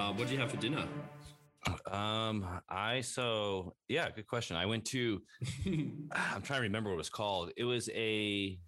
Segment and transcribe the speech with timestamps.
[0.00, 0.86] Uh, what did you have for dinner?
[1.90, 4.56] Um, I so yeah, good question.
[4.56, 5.20] I went to.
[5.66, 7.52] I'm trying to remember what it was called.
[7.54, 8.58] It was a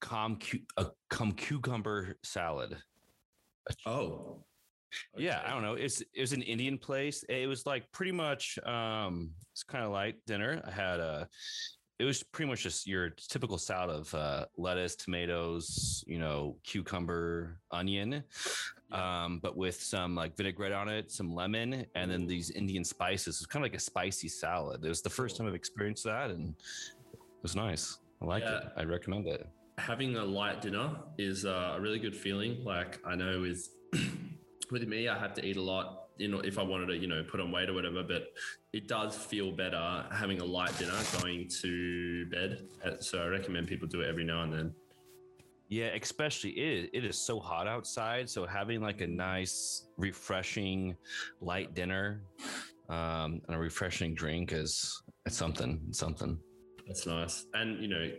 [0.00, 0.40] com
[0.76, 2.76] a cum cucumber salad.
[3.86, 4.42] Oh,
[5.16, 5.40] Yeah.
[5.46, 5.74] I don't know.
[5.74, 7.22] It's it was an Indian place.
[7.28, 10.60] It was like pretty much um it's kind of like dinner.
[10.66, 11.28] I had a
[11.98, 17.58] it was pretty much just your typical salad of uh, lettuce, tomatoes, you know, cucumber,
[17.70, 18.22] onion,
[18.92, 23.36] um, but with some like vinaigrette on it, some lemon, and then these Indian spices.
[23.38, 24.84] It's kind of like a spicy salad.
[24.84, 26.54] It was the first time I've experienced that, and
[27.14, 27.98] it was nice.
[28.20, 28.58] I like Yeah.
[28.58, 28.64] it.
[28.76, 29.46] I recommend it.
[29.78, 32.62] having a light dinner is uh, a really good feeling.
[32.64, 33.68] Like I know with
[34.70, 36.05] with me, I have to eat a lot.
[36.18, 38.28] You know, if I wanted to, you know, put on weight or whatever, but
[38.72, 42.66] it does feel better having a light dinner going to bed.
[42.84, 44.74] Uh, So I recommend people do it every now and then.
[45.68, 48.30] Yeah, especially it, it is so hot outside.
[48.30, 50.96] So having like a nice, refreshing,
[51.40, 52.22] light dinner
[52.88, 55.80] um, and a refreshing drink is it's something.
[55.88, 56.38] It's something.
[56.86, 57.46] That's nice.
[57.54, 58.10] And you know,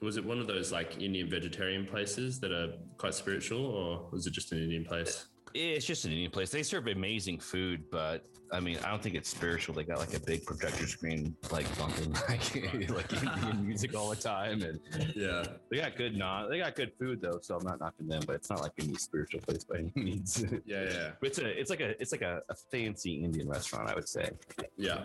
[0.00, 4.26] was it one of those like Indian vegetarian places that are quite spiritual, or was
[4.26, 5.26] it just an Indian place?
[5.54, 6.50] It's just an Indian place.
[6.50, 9.74] They serve amazing food, but I mean, I don't think it's spiritual.
[9.74, 14.16] They got like a big projector screen, like bumping like, like Indian music all the
[14.16, 14.80] time, and
[15.14, 15.44] Yeah.
[15.70, 16.48] they got good naan.
[16.48, 18.22] They got good food though, so I'm not knocking them.
[18.26, 20.44] But it's not like any spiritual place by any means.
[20.64, 23.88] Yeah, yeah, But it's a it's like a it's like a, a fancy Indian restaurant,
[23.90, 24.30] I would say.
[24.76, 25.02] yeah.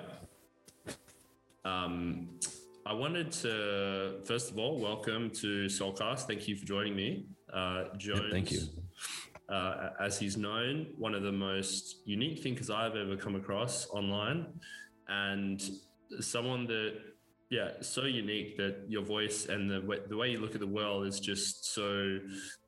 [1.66, 2.30] Um,
[2.86, 6.28] I wanted to first of all welcome to Soulcast.
[6.28, 8.32] Thank you for joining me, uh, Jones.
[8.32, 8.60] thank you.
[9.54, 14.48] Uh, as he's known, one of the most unique thinkers I've ever come across online,
[15.08, 15.62] and
[16.22, 16.94] someone that,
[17.52, 20.74] yeah, so unique that your voice and the way, the way you look at the
[20.80, 22.18] world is just so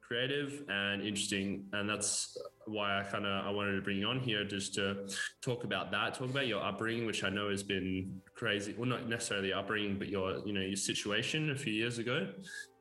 [0.07, 2.37] creative and interesting, and that's
[2.67, 5.07] why I kind of I wanted to bring you on here just to
[5.41, 8.75] talk about that, talk about your upbringing, which I know has been crazy.
[8.77, 12.27] Well, not necessarily upbringing, but your you know your situation a few years ago.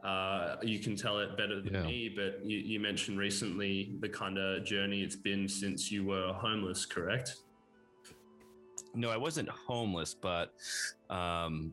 [0.05, 1.83] Uh, you can tell it better than Yeah.
[1.83, 6.33] me, but you, you mentioned recently the kind of journey it's been since you were
[6.35, 7.37] homeless, correct?
[8.95, 10.53] No, I wasn't homeless, but
[11.09, 11.73] um,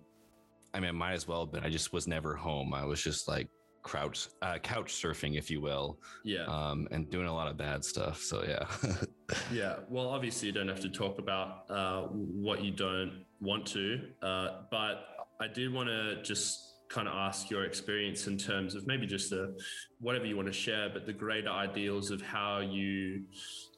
[0.74, 1.64] I mean, I might as well have been.
[1.64, 2.74] I just was never home.
[2.74, 3.50] I was just like
[3.86, 6.46] couch uh, couch surfing, if you will, Yeah.
[6.46, 8.22] um, and doing a lot of bad stuff.
[8.22, 8.66] So yeah,
[9.52, 14.02] Yeah, well, obviously, you don't have to talk about uh, what you don't want to,
[14.22, 18.86] uh, but I did want to just kind of ask your experience in terms of
[18.86, 19.58] maybe just the
[20.00, 23.24] whatever you want to share, but the greater ideals of how you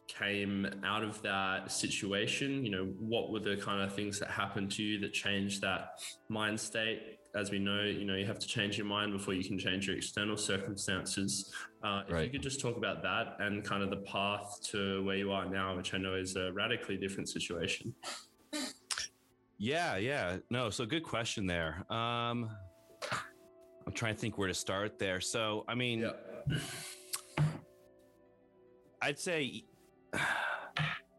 [0.07, 2.66] came out of that situation.
[2.66, 6.00] You know, what were the kind of things that happened to you that changed that
[6.28, 7.19] mind state?
[7.35, 9.88] As we know, you know, you have to change your mind before you can change
[9.88, 11.52] your external circumstances.
[11.84, 15.18] Uh, if you could just talk about that and kind of the path to where
[15.18, 17.96] you are now, which I know is a radically different situation.
[19.57, 20.38] yeah, yeah.
[20.52, 21.91] No, so good question there.
[21.91, 22.52] Um,
[23.86, 25.19] I'm trying to think where to start there.
[25.22, 26.09] So I mean,
[29.02, 29.64] I'd say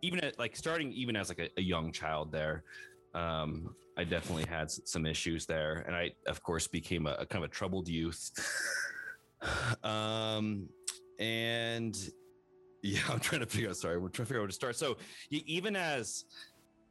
[0.02, 2.64] even at like starting even as like a, a young child there,
[3.14, 7.44] um, I definitely had some issues there, and I of course became a, a kind
[7.44, 8.30] of a troubled youth.
[9.82, 10.70] Um,
[11.20, 11.94] and
[12.82, 13.76] yeah, I'm trying to figure out.
[13.76, 14.74] Sorry, we're trying to figure out where to start.
[14.74, 14.96] So
[15.30, 16.24] even as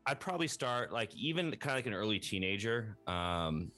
[0.05, 2.97] I'd probably start like even kind of like an early teenager.
[3.07, 3.71] Um,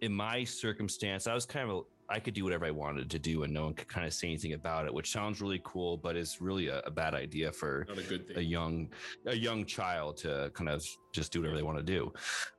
[0.00, 3.18] in my circumstance, I was kind of a, I could do whatever I wanted to
[3.18, 5.98] do, and no one could kind of say anything about it, which sounds really cool,
[5.98, 8.90] but is really a, a bad idea for a a young
[9.26, 10.82] a young child to kind of
[11.12, 12.12] just do whatever they want to do.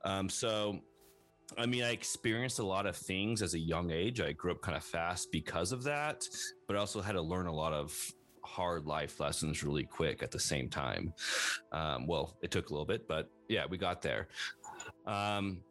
[0.04, 0.80] Um, so,
[1.58, 4.20] I mean, I experienced a lot of things as a young age.
[4.20, 6.28] I grew up kind of fast because of that,
[6.68, 7.92] but I also had to learn a lot of
[8.44, 11.12] hard life lessons really quick at the same time.
[11.72, 14.28] Um, well, it took a little bit, but yeah, we got there.
[15.06, 15.62] Um,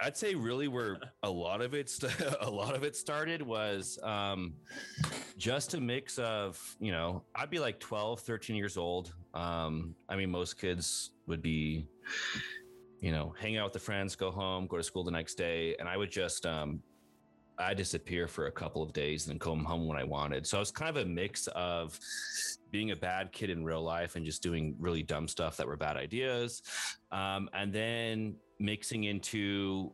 [0.00, 3.98] I'd say really where a lot of it st- a lot of it started was
[4.02, 4.54] um,
[5.36, 10.16] just a mix of you know I'd be like 12 13 years old um, I
[10.16, 11.86] mean most kids would be
[13.00, 15.76] you know hang out with the friends go home go to school the next day
[15.78, 16.80] and I would just um,
[17.58, 20.46] I disappear for a couple of days and then come home when I wanted.
[20.46, 21.98] So I was kind of a mix of
[22.70, 25.76] being a bad kid in real life and just doing really dumb stuff that were
[25.76, 26.62] bad ideas.
[27.12, 29.92] Um, and then mixing into,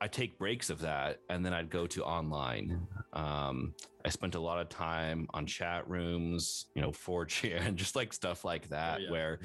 [0.00, 2.86] I take breaks of that and then I'd go to online.
[3.12, 3.74] Um,
[4.04, 8.44] I spent a lot of time on chat rooms, you know, 4chan, just like stuff
[8.44, 9.10] like that, Oh, yeah.
[9.10, 9.38] where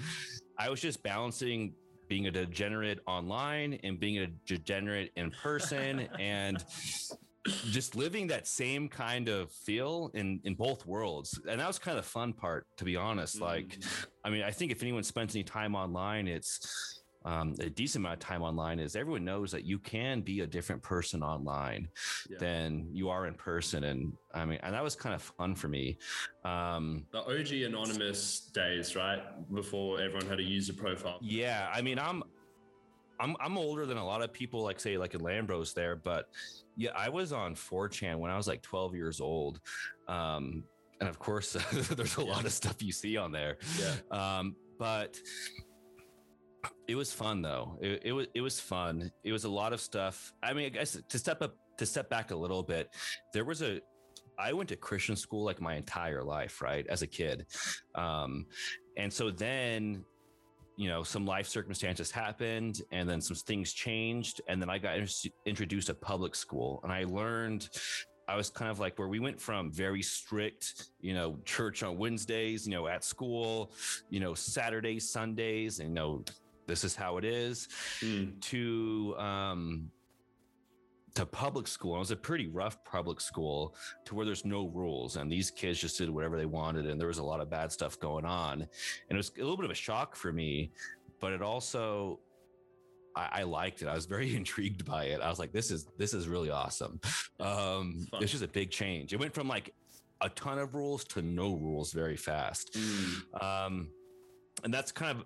[0.57, 1.73] I was just balancing
[2.11, 6.65] being a degenerate online and being a degenerate in person and
[7.47, 11.97] just living that same kind of feel in in both worlds and that was kind
[11.97, 13.43] of the fun part to be honest mm.
[13.43, 13.79] like
[14.25, 18.13] i mean i think if anyone spends any time online it's um, a decent amount
[18.13, 21.87] of time online is everyone knows that you can be a different person online
[22.29, 22.37] yeah.
[22.39, 23.83] than you are in person.
[23.83, 25.97] And I mean, and that was kind of fun for me.
[26.43, 29.21] Um, the OG anonymous days, right?
[29.53, 31.19] Before everyone had a user profile.
[31.21, 31.69] Yeah.
[31.71, 32.23] I mean, I'm,
[33.19, 36.27] I'm, I'm older than a lot of people, like say, like in Lambros there, but
[36.75, 39.59] yeah, I was on 4chan when I was like 12 years old.
[40.07, 40.63] Um,
[40.99, 42.31] and of course, there's a yeah.
[42.31, 43.57] lot of stuff you see on there.
[43.79, 44.39] Yeah.
[44.39, 45.19] Um, but
[46.87, 47.77] it was fun though.
[47.81, 49.11] It, it was it was fun.
[49.23, 50.33] It was a lot of stuff.
[50.43, 52.89] I mean, I guess to step up to step back a little bit,
[53.33, 53.81] there was a
[54.37, 57.45] I went to Christian school like my entire life, right, as a kid.
[57.95, 58.47] Um,
[58.97, 60.03] and so then,
[60.77, 64.41] you know, some life circumstances happened and then some things changed.
[64.47, 64.97] And then I got
[65.45, 67.69] introduced to public school and I learned
[68.27, 71.97] I was kind of like where we went from very strict, you know, church on
[71.97, 73.73] Wednesdays, you know, at school,
[74.09, 76.23] you know, Saturdays, Sundays, and you know,
[76.67, 77.67] this is how it is
[78.01, 78.39] mm.
[78.41, 79.91] to um
[81.15, 81.95] to public school.
[81.95, 83.75] It was a pretty rough public school
[84.05, 87.07] to where there's no rules and these kids just did whatever they wanted and there
[87.07, 88.61] was a lot of bad stuff going on.
[88.61, 88.69] And
[89.09, 90.71] it was a little bit of a shock for me,
[91.19, 92.19] but it also
[93.15, 93.87] I, I liked it.
[93.87, 95.21] I was very intrigued by it.
[95.21, 96.99] I was like, this is this is really awesome.
[97.39, 99.13] Um it's just a big change.
[99.13, 99.73] It went from like
[100.21, 102.73] a ton of rules to no rules very fast.
[102.73, 103.43] Mm.
[103.43, 103.89] Um
[104.63, 105.25] and that's kind of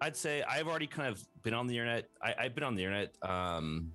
[0.00, 2.08] I'd say I've already kind of been on the internet.
[2.22, 3.92] I, have been on the internet um,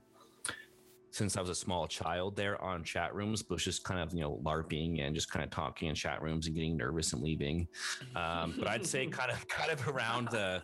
[1.12, 4.22] since I was a small child there on chat rooms, but just kind of, you
[4.22, 7.68] know, LARPing and just kind of talking in chat rooms and getting nervous and leaving.
[8.16, 10.62] Um, but I'd say kind of, kind of around the,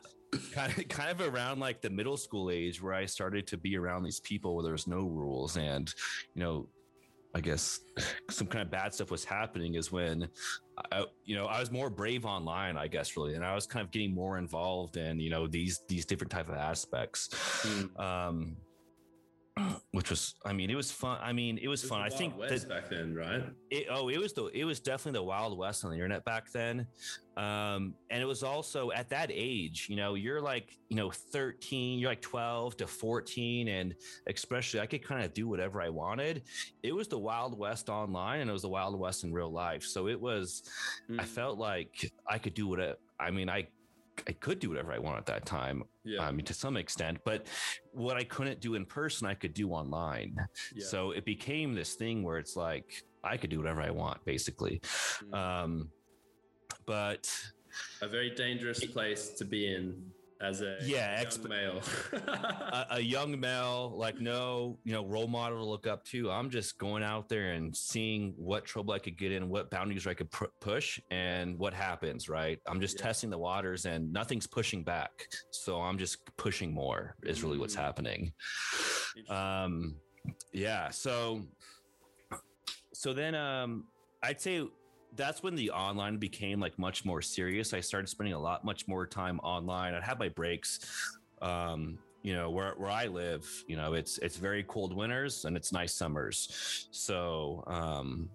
[0.52, 3.78] kind of, kind of around like the middle school age where I started to be
[3.78, 5.92] around these people where there was no rules and,
[6.36, 6.68] you know,
[7.34, 7.80] I guess
[8.30, 10.28] some kind of bad stuff was happening is when
[10.92, 13.86] I, you know, I was more brave online, I guess, really, and I was kind
[13.86, 17.30] of getting more involved in, you know, these these different type of aspects.
[17.64, 18.00] Mm.
[18.00, 18.58] Um,
[19.92, 21.20] which was i mean it was fun.
[21.22, 22.02] I mean it was, it was fun.
[22.02, 23.44] I think West back then right?
[23.70, 26.52] It, oh it was the it was definitely the wild west on the internet back
[26.52, 26.88] then.
[27.36, 32.00] Um and it was also at that age you know you're like you know 13
[32.00, 33.96] you're like 12 to 14 and
[34.28, 36.44] especially i could kind of do whatever i wanted.
[36.82, 39.84] It was the wild west online and it was the wild west in real life.
[39.84, 40.64] So it was
[41.10, 41.20] mm.
[41.20, 43.68] i felt like i could do whatever i mean i
[44.28, 45.84] I could do whatever I want at that time.
[46.04, 46.24] Yeah.
[46.24, 47.48] I mean, to some extent, but
[47.92, 50.36] what I couldn't do in person, I could do online.
[50.74, 50.86] Yeah.
[50.86, 54.82] So it became this thing where it's like I could do whatever I want, basically.
[55.32, 55.38] Mm.
[55.38, 55.90] Um,
[56.86, 57.32] but
[58.02, 61.82] a very dangerous place to be in as a yeah young male.
[62.14, 66.32] a, a, young male like no you know role model to look up to.
[66.32, 70.08] I'm just going out there and seeing what trouble i could get in what boundaries
[70.08, 72.60] i could pr- push and what happens right?
[72.68, 73.06] I'm just yeah.
[73.06, 75.28] testing the waters and nothing's pushing back.
[75.52, 77.82] So i'm just pushing more is really what's mm.
[77.82, 78.34] happening.
[79.30, 79.96] Um
[80.54, 81.42] yeah so
[82.94, 83.86] so then um
[84.24, 84.68] i'd say
[85.16, 87.74] that's when the online became like much more serious.
[87.74, 89.94] I started spending a lot much more time online.
[89.94, 90.80] I'd have my breaks.
[91.42, 95.58] Um, you know, where where I live, you know, it's it's very cold winters and
[95.58, 96.88] it's nice summers.
[96.92, 98.30] So um,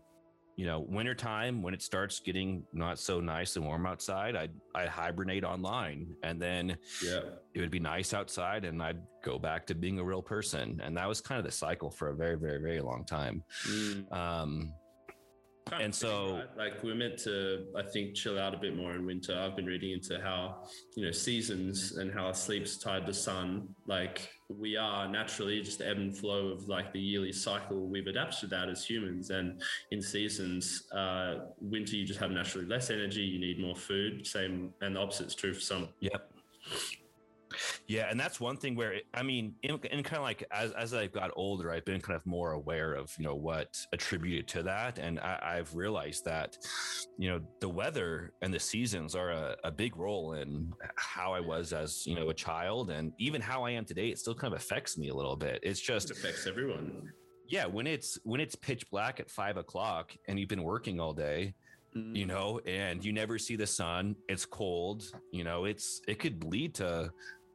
[0.57, 4.89] you know, wintertime when it starts getting not so nice and warm outside, I'd I'd
[4.89, 7.21] hibernate online and then yeah,
[7.55, 10.81] it would be nice outside and I'd go back to being a real person.
[10.83, 13.45] And that was kind of the cycle for a very, very, very long time.
[13.69, 14.13] Mm.
[14.13, 14.73] Um
[15.69, 16.57] Kind and so right?
[16.57, 19.37] like we're meant to i think chill out a bit more in winter.
[19.37, 23.69] I've been reading into how you know seasons and how our sleep's tied to sun.
[23.85, 27.89] Like we are naturally just the ebb and flow of like the yearly cycle.
[27.89, 29.31] We've adapted to that as humans.
[29.31, 33.23] And in seasons uh winter you just have naturally less energy.
[33.23, 34.25] You need more food.
[34.25, 36.31] Same and the opposite is true for some yep
[37.89, 40.73] yeah, and that's one thing where it, I mean, in, in kind of like as
[40.73, 44.49] as I've got older, I've been kind of more aware of you know what attributed
[44.49, 46.57] to that, and I, have realized that
[47.17, 51.41] you know the weather and the seasons are a, a big role in how I
[51.41, 54.09] was as you know a child, and even how I am today.
[54.09, 55.61] It still kind of affects me a little bit.
[55.63, 57.13] It's just it affects everyone.
[57.49, 61.13] Yeah, when it's when it's pitch black at five o'clock and you've been working all
[61.13, 61.55] day,
[61.97, 62.29] you mm.
[62.29, 64.17] know, and you never see the sun.
[64.29, 65.05] It's cold.
[65.33, 67.11] You know, it's it could lead to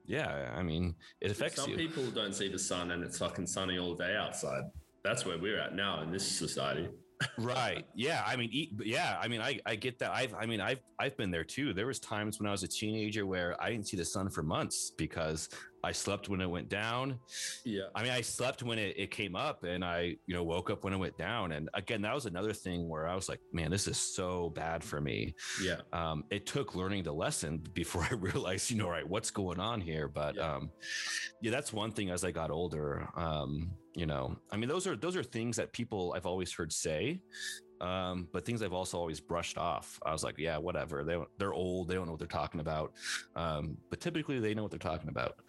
[0.05, 1.77] yeah, I mean, it affects Some you.
[1.77, 4.63] people don't see the sun and it's fucking sunny all day outside.
[5.03, 6.89] That's where we're at now in this society.
[7.38, 7.86] right.
[7.96, 8.24] Yeah.
[8.25, 9.17] I mean, yeah.
[9.22, 10.12] I mean, I, I get that.
[10.12, 11.74] I've, I mean, I've, I've been there too.
[11.74, 14.43] There was times when I was a teenager where I didn't see the sun for
[14.43, 15.50] months because
[15.83, 17.19] I slept when it went down.
[17.65, 17.88] Yeah.
[17.95, 20.83] I mean, I slept when it, it came up and I, you know, woke up
[20.83, 21.53] when it went down.
[21.53, 24.83] And again, that was another thing where I was like, man, this is so bad
[24.83, 25.33] for me.
[25.63, 25.77] Yeah.
[25.91, 29.81] Um, it took learning the lesson before I realized, you know, right, what's going on
[29.81, 30.07] here.
[30.07, 30.55] But Yeah.
[30.55, 30.71] um,
[31.41, 33.07] yeah, that's one thing as I got older.
[33.15, 36.71] Um, you know, I mean, those are those are things that people I've always heard
[36.71, 37.21] say.
[37.81, 40.00] Um, but things I've also always brushed off.
[40.05, 41.03] I was like, yeah, whatever.
[41.03, 41.88] They they're old.
[41.88, 42.93] They don't know what they're talking about.
[43.35, 45.35] Um, but typically, they know what they're talking about.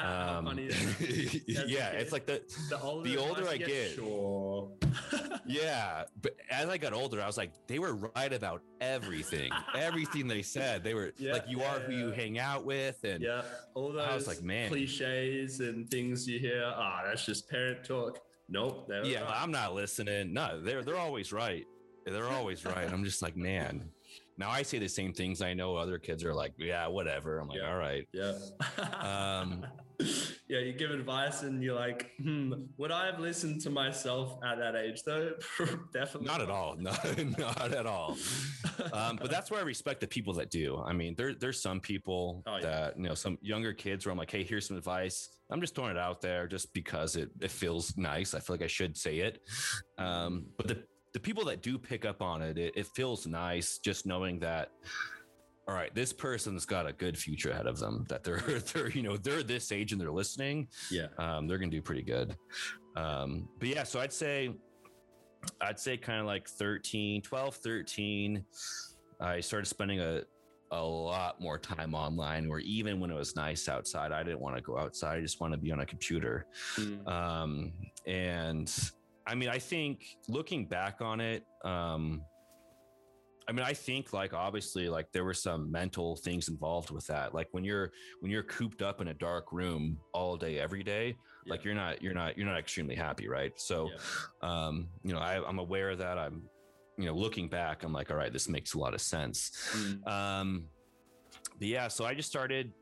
[0.00, 4.70] Um, yeah, it's like the The older, the older I get- sure.
[5.46, 6.04] yeah.
[6.22, 9.50] But as I got older, I was like, they were right about everything.
[9.74, 13.02] everything they said, they were Yeah, like, you yeah, are who you hang out with,
[13.04, 13.42] and yeah,
[13.74, 14.68] all those I was like, man.
[14.68, 16.62] cliches and things you hear.
[16.76, 18.18] Ah, that's just parent talk.
[18.48, 18.90] Nope.
[19.04, 19.42] yeah, right.
[19.42, 20.32] I'm not listening.
[20.32, 21.66] No, they're they're always right.
[22.04, 22.90] They're always right.
[22.90, 23.90] I'm just like, man.
[24.38, 25.40] Now I say the same things.
[25.40, 27.38] I know other kids are like, yeah, whatever.
[27.38, 27.70] I'm like, Yeah.
[27.70, 28.06] all right.
[28.12, 28.32] Yeah.
[29.00, 29.64] Um,
[30.48, 34.58] yeah, you give advice and you're like, hmm, would I have listened to myself at
[34.58, 35.32] that age though?
[35.94, 36.76] Definitely Not at all.
[36.78, 36.92] No,
[37.38, 38.16] not at all.
[38.92, 40.82] Um, but that's where I respect the people that do.
[40.86, 42.62] I mean, there, there's some people Oh, yeah.
[42.62, 45.30] that, you know, some younger kids where I'm like, hey, here's some advice.
[45.50, 48.34] I'm just throwing it out there just because it, it feels nice.
[48.34, 49.40] I feel like I should say it.
[49.96, 50.82] Um, but the,
[51.16, 54.68] the people that do pick up on it, it, it feels nice just knowing that,
[55.66, 58.40] all right, this person's got a good future ahead of them, that they're,
[58.74, 61.06] they're, you know, they're this age and they're listening yeah.
[61.16, 62.36] um, they're gonna do pretty good.
[62.96, 64.50] Um, but yeah, so I'd say,
[65.62, 68.44] I'd say kind of like 13, 12, 13.
[69.18, 70.20] I started spending a,
[70.70, 74.56] a lot more time online where even when it was nice outside, I didn't want
[74.56, 75.16] to go outside.
[75.16, 76.44] I just want to be on a computer.
[76.76, 77.08] Mm.
[77.08, 77.72] Um,
[78.04, 78.70] and
[79.26, 82.22] I mean, I think looking back on it, um,
[83.48, 87.34] I mean, I think like obviously like there were some mental things involved with that.
[87.34, 91.16] Like when you're when you're cooped up in a dark room all day every day,
[91.46, 93.52] like you're not you're not you're not extremely happy, right?
[93.56, 94.66] So, Yeah.
[94.66, 96.18] um, you know, I, I'm aware of that.
[96.18, 96.42] I'm,
[96.98, 99.52] you know, looking back, I'm like, all right, this makes a lot of sense.
[99.72, 100.08] Mm.
[100.08, 100.64] Um,
[101.58, 102.72] but yeah, so I just started.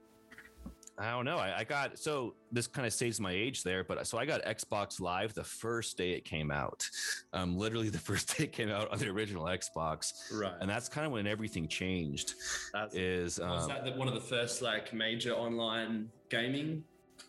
[0.97, 1.39] I don't know.
[1.39, 4.43] I, I got so this kind of saves my age there, but so I got
[4.45, 6.89] Xbox Live the first day it came out.
[7.33, 10.53] Um, literally the first day it came out on the original Xbox, Right.
[10.61, 12.35] and that's kind of when everything changed.
[12.73, 16.85] That's, Is was um, that the, one of the first like major online gaming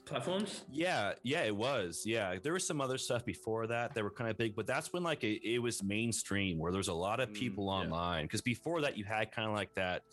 [0.05, 0.63] platforms?
[0.71, 2.03] Yeah, yeah, it was.
[2.05, 4.93] Yeah, there was some other stuff before that that were kind of big, but that's
[4.93, 7.71] when like it, it was mainstream where there's a lot of Mm, people yeah.
[7.71, 8.25] online.
[8.25, 10.03] Because before that, you had kind of like that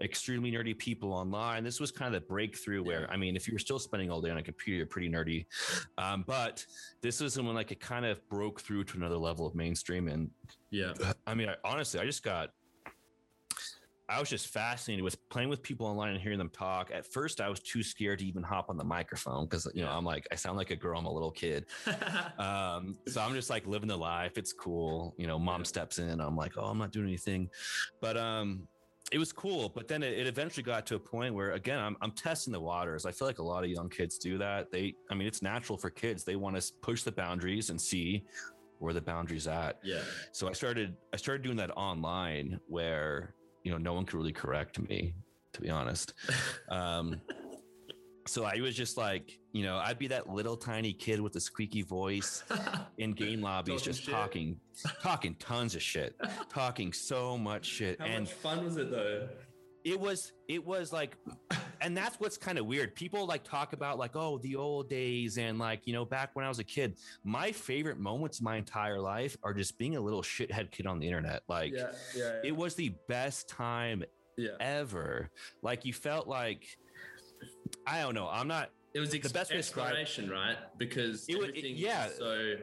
[0.00, 1.64] extremely nerdy people online.
[1.64, 3.06] This was kind of the breakthrough where Yeah.
[3.10, 5.46] I mean, if you were still spending all day on a computer, you're pretty nerdy.
[5.96, 6.64] Um, but
[7.00, 10.08] this was when like it kind of broke through to another level of mainstream.
[10.08, 10.30] And
[10.70, 10.92] Yeah.
[11.26, 12.50] I mean, I, honestly, I just got.
[14.10, 16.90] I was just fascinated with playing with people online and hearing them talk.
[16.92, 19.90] At first, I was too scared to even hop on the microphone because you know
[19.90, 20.98] I'm like I sound like a girl.
[20.98, 21.66] I'm a little kid,
[22.38, 24.38] um, so I'm just like living the life.
[24.38, 25.38] It's cool, you know.
[25.38, 26.20] Mom steps in.
[26.20, 27.50] I'm like, oh, I'm not doing anything,
[28.00, 28.66] but um,
[29.12, 29.68] it was cool.
[29.68, 32.60] But then it, it eventually got to a point where again, I'm I'm testing the
[32.60, 33.04] waters.
[33.04, 34.72] I feel like a lot of young kids do that.
[34.72, 36.24] They, I mean, it's natural for kids.
[36.24, 38.24] They want to push the boundaries and see
[38.78, 39.98] where the boundaries at yeah.
[40.30, 43.34] so i started i started doing that online where
[43.64, 45.14] you know no one could really correct me
[45.52, 46.14] to be honest
[46.70, 47.20] um
[48.26, 51.40] so i was just like you know i'd be that little tiny kid with a
[51.40, 52.44] squeaky voice
[52.98, 54.12] in game lobbies just shit.
[54.12, 54.56] talking
[55.02, 56.14] talking tons of shit
[56.50, 59.28] talking so much shit How and much fun was it though?
[59.84, 61.16] It was it was like
[61.80, 65.38] and that's what's kind of weird people like talk about like oh the old days
[65.38, 68.98] and like you know back when i was a kid my favorite moments my entire
[69.00, 71.92] life are just being a little shithead kid on the internet like yeah.
[72.16, 72.24] Yeah.
[72.24, 72.40] yeah.
[72.44, 74.02] it was the best time
[74.60, 75.30] ever
[75.62, 76.66] like you felt like
[77.86, 79.94] i don't know i'm not It was the ex- best way to describe-
[80.30, 80.56] right?
[80.76, 82.06] Because It wa- it- yeah.
[82.08, 82.54] was so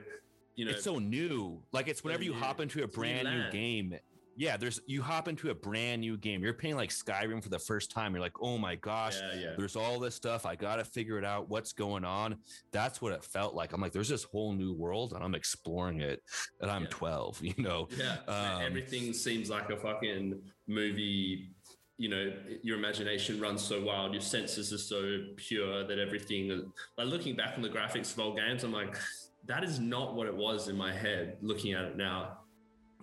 [0.55, 3.95] you know it's so new like it's whenever you hop into a brand new game
[4.37, 7.59] yeah there's you hop into a brand new game you're playing like skyrim for the
[7.59, 9.53] first time you're like oh my gosh yeah, yeah.
[9.57, 12.35] there's all this stuff i gotta figure it out what's going on
[12.71, 16.01] that's what it felt like i'm like there's this whole new world and i'm exploring
[16.01, 16.21] it
[16.61, 16.89] and i'm Yeah.
[16.89, 21.51] 12 you know Yeah, Um, everything seems like a fucking movie.
[21.97, 26.49] You know, your imagination runs so wild, your senses are so pure that everything.
[26.97, 28.97] Like looking back on the graphics of old games, I'm like,
[29.45, 31.37] that is not what it was in my head.
[31.41, 32.39] Looking at it now,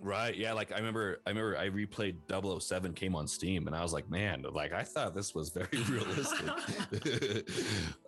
[0.03, 2.15] right yeah like i remember i remember i replayed
[2.61, 5.83] 007 came on steam and i was like man like i thought this was very
[5.89, 6.49] realistic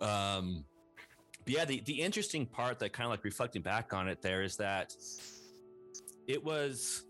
[0.00, 0.64] um
[1.44, 4.42] but yeah the, the interesting part that kind of like reflecting back on it there
[4.42, 4.92] is that
[6.26, 7.04] it was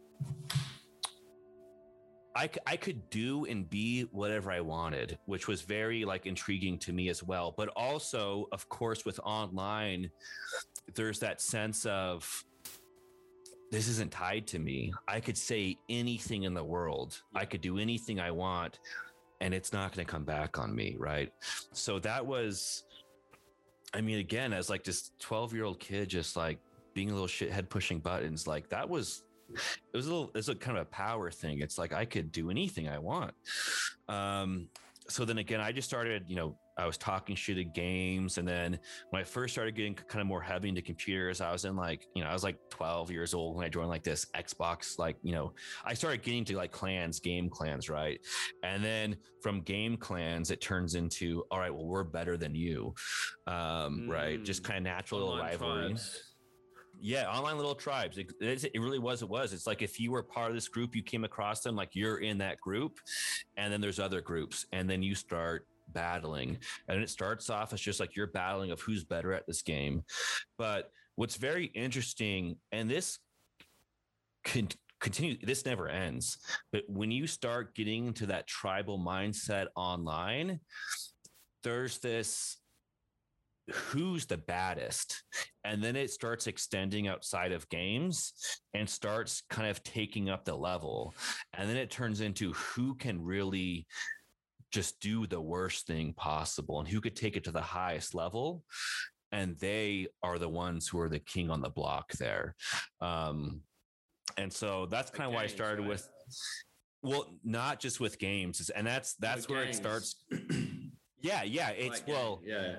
[2.36, 6.92] I, I could do and be whatever I wanted, which was very like intriguing to
[6.92, 7.54] me as well.
[7.56, 10.10] But also, of course, with online,
[10.94, 12.44] there's that sense of
[13.70, 14.92] this isn't tied to me.
[15.08, 17.20] I could say anything in the world.
[17.35, 18.78] I could do anything I want
[19.40, 21.32] and it's not going to come back on me, right?
[21.73, 22.85] So that was
[23.94, 26.58] I mean again as like this 12-year-old kid just like
[26.94, 29.23] being a little shithead pushing buttons like that was
[29.54, 32.32] it was a little it's a kind of a power thing it's like i could
[32.32, 33.32] do anything i want
[34.08, 34.66] um
[35.08, 38.46] so then again i just started you know i was talking shit at games and
[38.46, 38.78] then
[39.10, 42.06] when i first started getting kind of more heavy into computers i was in like
[42.14, 45.16] you know i was like 12 years old when i joined like this xbox like
[45.22, 45.52] you know
[45.84, 48.20] i started getting to like clans game clans right?
[48.62, 52.94] And then from game clans it turns into all right well we're better than you.
[53.46, 54.42] Um mm, right?
[54.42, 55.88] Just kind of natural rivalry.
[55.88, 56.22] tribes
[57.00, 58.18] yeah, online little tribes.
[58.18, 59.22] It, it, really was.
[59.22, 59.52] It was.
[59.52, 62.18] It's like if you were part of this group, you came across them, like you're
[62.18, 62.98] in that group,
[63.56, 67.80] and then there's other groups, and then you start battling, and it starts off as
[67.80, 70.02] just like you're battling of who's better at this game.
[70.58, 73.18] But what's very interesting, and this
[74.44, 74.68] can
[75.00, 76.38] continue this never ends
[76.72, 80.58] but when you start getting into that tribal mindset online
[81.62, 82.56] there's this
[83.73, 85.25] who's the baddest
[85.64, 88.32] and then it starts extending outside of games
[88.75, 91.14] and starts kind of taking up the level
[91.54, 93.87] and then it turns into who can really
[94.70, 98.62] just do the worst thing possible and who could take it to the highest level
[99.32, 102.54] and they are the ones who are the king on the block there
[103.00, 103.61] um,
[104.37, 105.88] and so that's kind of why i started right?
[105.88, 106.08] with
[107.02, 109.76] well not just with games and that's that's where gangs.
[109.76, 110.23] it starts
[111.20, 112.76] yeah yeah it's like well yeah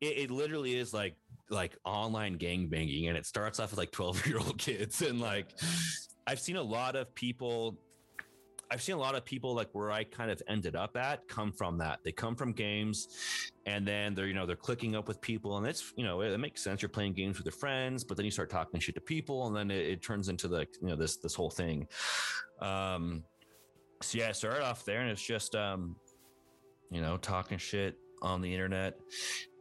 [0.00, 1.16] it, it literally is like
[1.50, 5.20] like online gang banging and it starts off with like 12 year old kids and
[5.20, 5.48] like
[6.26, 7.76] i've seen a lot of people
[8.70, 11.52] i've seen a lot of people like where i kind of ended up at come
[11.52, 11.98] from that.
[12.04, 13.08] They come from games
[13.66, 16.32] and then they're you know they're clicking up with people and it's you know it,
[16.32, 16.82] it makes sense.
[16.82, 19.56] You're playing games with your friends but then you start talking shit to people and
[19.56, 21.86] then it, it turns into the you know this this whole thing.
[22.60, 23.24] Um
[24.02, 25.96] so yeah I started off there and it's just um
[26.90, 28.96] you know talking shit on the internet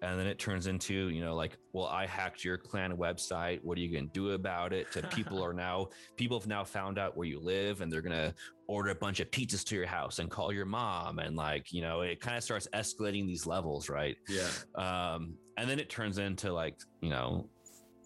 [0.02, 3.60] and then it turns into you know like well i hacked your clan website.
[3.64, 4.92] What are you going to do about it?
[4.94, 8.16] To people are now people have now found out where you live and they're going
[8.16, 8.34] to
[8.68, 11.20] order a bunch of pizzas to your house and call your mom.
[11.20, 14.18] And like you know it kind of starts escalating these levels right?
[14.28, 14.50] Yeah.
[14.76, 17.50] Um and then it turns into like you know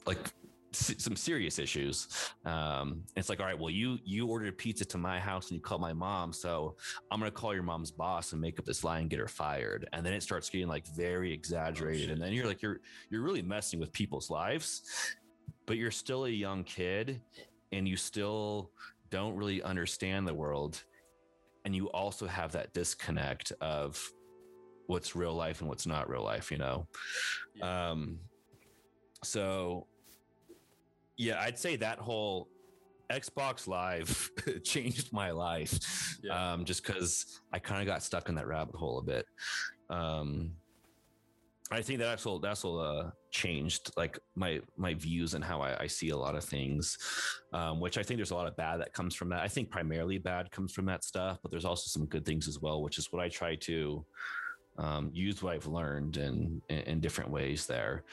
[0.05, 0.33] like
[0.75, 2.07] some serious issues.
[2.45, 5.61] Um, it's like, all right, well, you you ordered pizza to my house and you
[5.61, 6.75] called my mom, so
[7.11, 9.87] I'm gonna call your mom's boss and make up this lie and get her fired.
[9.93, 13.21] And then it starts getting like very exaggerated, oh, and then you're like, you're you're
[13.21, 14.81] really messing with people's lives,
[15.65, 17.21] but you're still a young kid,
[17.71, 18.71] and you still
[19.09, 20.83] don't really understand the world,
[21.65, 24.01] and you also have that disconnect of
[24.87, 26.87] what's real life and what's not real life, you know.
[27.55, 27.91] Yeah.
[27.91, 28.19] Um,
[29.23, 29.87] so
[31.17, 32.49] yeah, I'd say that whole
[33.11, 34.31] Xbox Live
[34.63, 36.17] changed my life.
[36.23, 36.53] Yeah.
[36.53, 39.25] Um, just because I kind of got stuck in that rabbit hole a bit.
[39.89, 40.51] Um,
[41.71, 45.83] I think that actual that's all uh, changed like my my views and how I,
[45.83, 46.97] I see a lot of things,
[47.51, 49.41] um, which I think there's a lot of bad that comes from that.
[49.41, 52.59] I think primarily bad comes from that stuff, but there's also some good things as
[52.59, 54.05] well, which is what I try to
[54.77, 58.03] um, use what I've learned in, in, in different ways there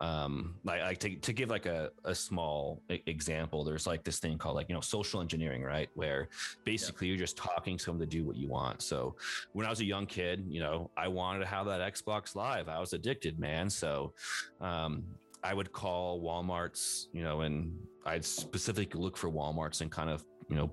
[0.00, 4.38] um like, like to, to give like a, a small example there's like this thing
[4.38, 5.88] called like you know social engineering right?
[5.94, 6.28] Where
[6.64, 7.12] basically yeah.
[7.12, 8.80] you're just talking someone to do what you want.
[8.82, 9.16] So
[9.52, 12.68] when i was a young kid you know i wanted to have that xbox live.
[12.68, 13.68] I was addicted man.
[13.68, 14.14] So
[14.60, 15.02] um
[15.42, 17.72] i would call walmart's you know and
[18.06, 20.70] i'd specifically look for walmart's and kind of you know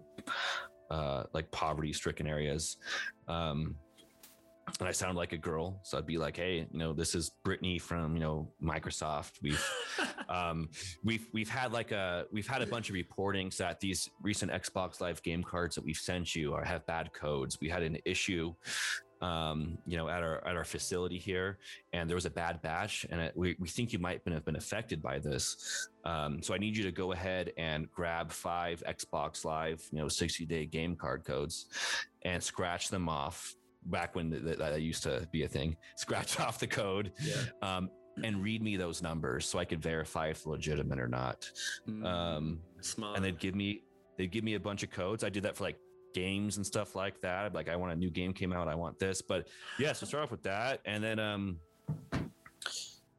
[0.89, 2.77] uh like poverty stricken areas.
[3.27, 3.75] Um
[4.79, 5.79] and I sound like a girl.
[5.83, 9.33] So I'd be like, Hey, you know, this is Brittany from, you know, Microsoft.
[9.41, 9.63] We've,
[10.29, 10.69] um,
[11.03, 15.01] we've, we've had like a, we've had a bunch of reportings that these recent Xbox
[15.01, 17.59] live game cards that we've sent you are have bad codes.
[17.61, 18.53] We had an issue,
[19.21, 21.59] um, you know, at our, at our facility here
[21.93, 24.55] and there was a bad batch and it, we, we think you might have been
[24.55, 25.89] affected by this.
[26.03, 30.07] Um, so I need you to go ahead and grab five Xbox live, you know,
[30.07, 31.67] 60 day game card codes
[32.23, 35.75] and scratch them off back when that, that used to be a thing.
[35.97, 37.11] Scratch off the code.
[37.21, 37.35] Yeah.
[37.61, 37.89] Um,
[38.23, 41.51] and read me those numbers so I could verify if legitimate or not.
[41.87, 43.17] Mm, um, smart.
[43.17, 43.81] And they'd give me
[44.17, 45.23] they'd give me a bunch of codes.
[45.23, 45.77] I did that for like
[46.13, 47.53] games and stuff like that.
[47.53, 49.21] Like I want a new game came out, I want this.
[49.21, 51.57] But yeah, so start off with that, and then um,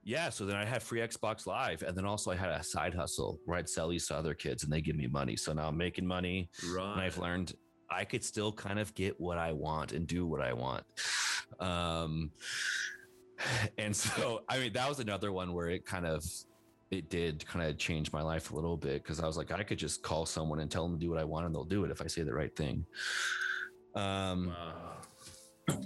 [0.06, 2.94] yeah, so then I had free Xbox Live, and then also I had a side
[2.94, 5.36] hustle where I'd sell these to other kids, and they give me money.
[5.36, 6.92] So now I'm making money, right?
[6.92, 7.54] And I've learned
[7.90, 10.84] I could still kind of get what I want and do what I want.
[11.60, 12.30] Um,
[13.78, 16.24] and so, I mean, that was another one where it kind of,
[16.90, 19.62] it did kind of change my life a little bit because I was like, I
[19.62, 21.84] could just call someone and tell them to do what I want and they'll do
[21.84, 22.86] it if I say the right thing.
[23.94, 24.54] Um,
[25.68, 25.80] wow.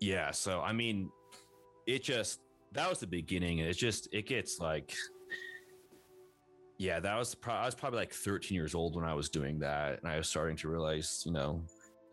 [0.00, 0.30] yeah.
[0.30, 1.10] So, I mean,
[1.86, 2.40] it just,
[2.72, 3.60] that was the beginning.
[3.60, 4.94] And it's just, it gets like,
[6.84, 9.58] yeah, that was, pro- I was probably like 13 years old when I was doing
[9.60, 10.02] that.
[10.02, 11.62] And I was starting to realize, you know,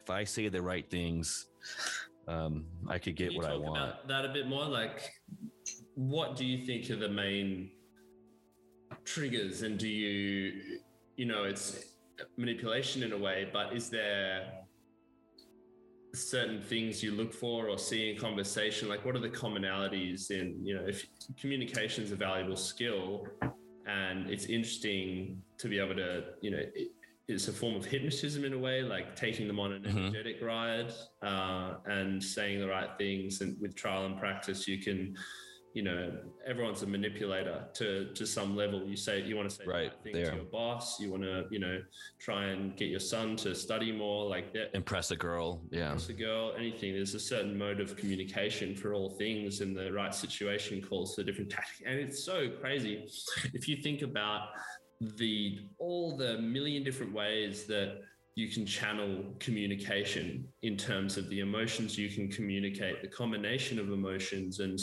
[0.02, 1.48] if I say the right things,
[2.30, 4.08] um, I could get what I want.
[4.08, 4.64] that a bit more.
[4.64, 5.12] Like,
[5.96, 7.72] what do you think are the main
[9.04, 9.64] triggers?
[9.64, 10.80] And do you,
[11.18, 11.84] you know, it's
[12.38, 14.54] manipulation in a way, but is there
[16.14, 18.88] certain things you look for or see in conversation?
[18.88, 21.06] Like, what are the commonalities in, you know, if
[21.42, 23.28] communication is a valuable skill
[23.86, 26.92] and it's interesting to be able to, you know, it,
[27.28, 29.98] it's a form of hypnotism in a way, like taking them on an mm-hmm.
[29.98, 30.92] energetic ride
[31.22, 33.42] uh, and saying the right things.
[33.42, 35.16] And with trial and practice, you can,
[35.74, 36.12] you know,
[36.46, 38.84] everyone's a manipulator to to some level.
[38.86, 40.32] You say you want to say right, the right thing there.
[40.32, 41.00] to your boss.
[41.00, 41.82] You want to, you know,
[42.20, 44.76] try and get your son to study more, like that.
[44.76, 45.92] Impress a girl, yeah.
[45.92, 46.94] Impress a girl, anything.
[46.94, 51.24] There's a certain mode of communication for all things, and the right situation calls for
[51.24, 51.82] different tactics.
[51.86, 53.08] And it's so crazy
[53.54, 54.50] if you think about
[55.00, 58.02] the all the million different ways that
[58.36, 63.92] you can channel communication in terms of the emotions you can communicate the combination of
[63.92, 64.80] emotions and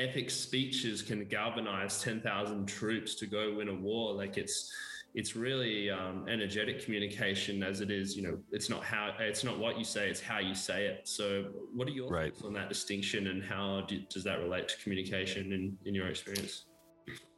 [0.00, 4.72] epic speeches can galvanize 10,000 troops to go win a war like it's
[5.12, 9.58] it's really um, energetic communication as it is you know it's not how it's not
[9.58, 12.32] what you say it's how you say it so what are your right.
[12.32, 16.08] thoughts on that distinction and how do, does that relate to communication in, in your
[16.08, 16.64] experience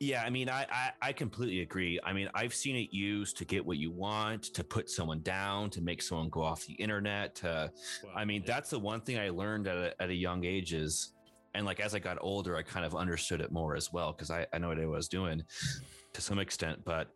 [0.00, 1.98] yeah, I mean, I, I, I completely agree.
[2.04, 5.70] I mean, I've seen it used to get what you want, to put someone down,
[5.70, 7.36] to make someone go off the internet.
[7.36, 7.70] To,
[8.14, 11.12] I mean, that's the one thing I learned at a, at a young age is,
[11.54, 14.30] and like as I got older, I kind of understood it more as well because
[14.30, 15.42] I, I know what I was doing
[16.12, 16.84] to some extent.
[16.84, 17.08] But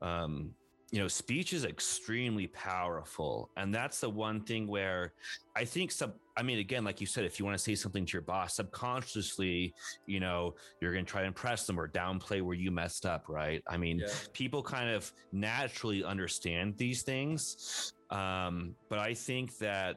[0.00, 0.54] um,
[0.92, 3.50] you know, speech is extremely powerful.
[3.56, 5.14] And that's the one thing where
[5.56, 8.04] I think some, I mean, again, like you said, if you want to say something
[8.04, 9.72] to your boss subconsciously,
[10.06, 13.30] you know, you're going to try to impress them or downplay where you messed up,
[13.30, 13.62] right?
[13.66, 14.12] I mean, yeah.
[14.34, 17.94] people kind of naturally understand these things.
[18.10, 19.96] Um, but I think that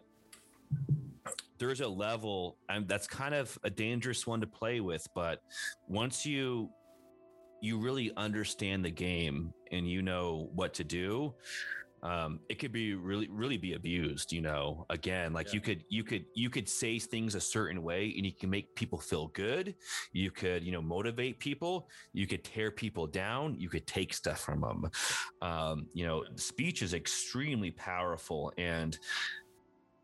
[1.57, 5.07] there's a level and that's kind of a dangerous one to play with.
[5.15, 5.39] But
[5.87, 6.69] once you,
[7.61, 11.33] you really understand the game and you know what to do
[12.05, 15.53] um, it could be really really be abused you know again like yeah.
[15.53, 18.73] you could you could you could say things a certain way and you can make
[18.75, 19.73] people feel good
[20.13, 24.39] you could you know motivate people you could tear people down you could take stuff
[24.39, 24.89] from them
[25.41, 28.99] um, you know speech is extremely powerful and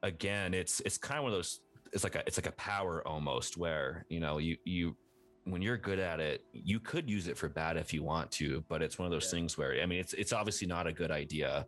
[0.04, 1.60] again it's it's kind of one of those
[1.94, 4.96] it's like a it's like a power almost where you know you you
[5.45, 8.63] when you're good at it, you could use it for bad if you want to,
[8.69, 9.32] but it's one of those yeah.
[9.32, 11.65] things where I mean, it's it's obviously not a good idea,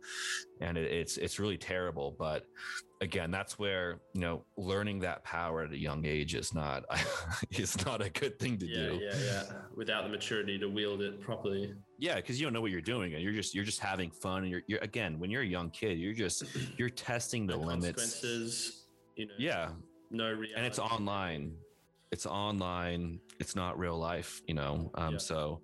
[0.60, 2.14] and it, it's it's really terrible.
[2.16, 2.44] But
[3.00, 6.84] again, that's where you know learning that power at a young age is not
[7.50, 9.00] is not a good thing to yeah, do.
[9.02, 9.42] Yeah, yeah,
[9.74, 11.74] without the maturity to wield it properly.
[11.98, 14.42] Yeah, because you don't know what you're doing, and you're just you're just having fun,
[14.42, 16.44] and you're, you're again when you're a young kid, you're just
[16.78, 18.02] you're testing the no limits.
[18.02, 18.84] Consequences,
[19.16, 19.34] you know.
[19.38, 19.70] Yeah.
[20.10, 20.52] No reality.
[20.56, 21.56] And it's online
[22.14, 25.18] it's online it's not real life you know um, yeah.
[25.18, 25.60] so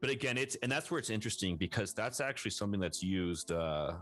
[0.00, 3.92] but again it's and that's where it's interesting because that's actually something that's used uh,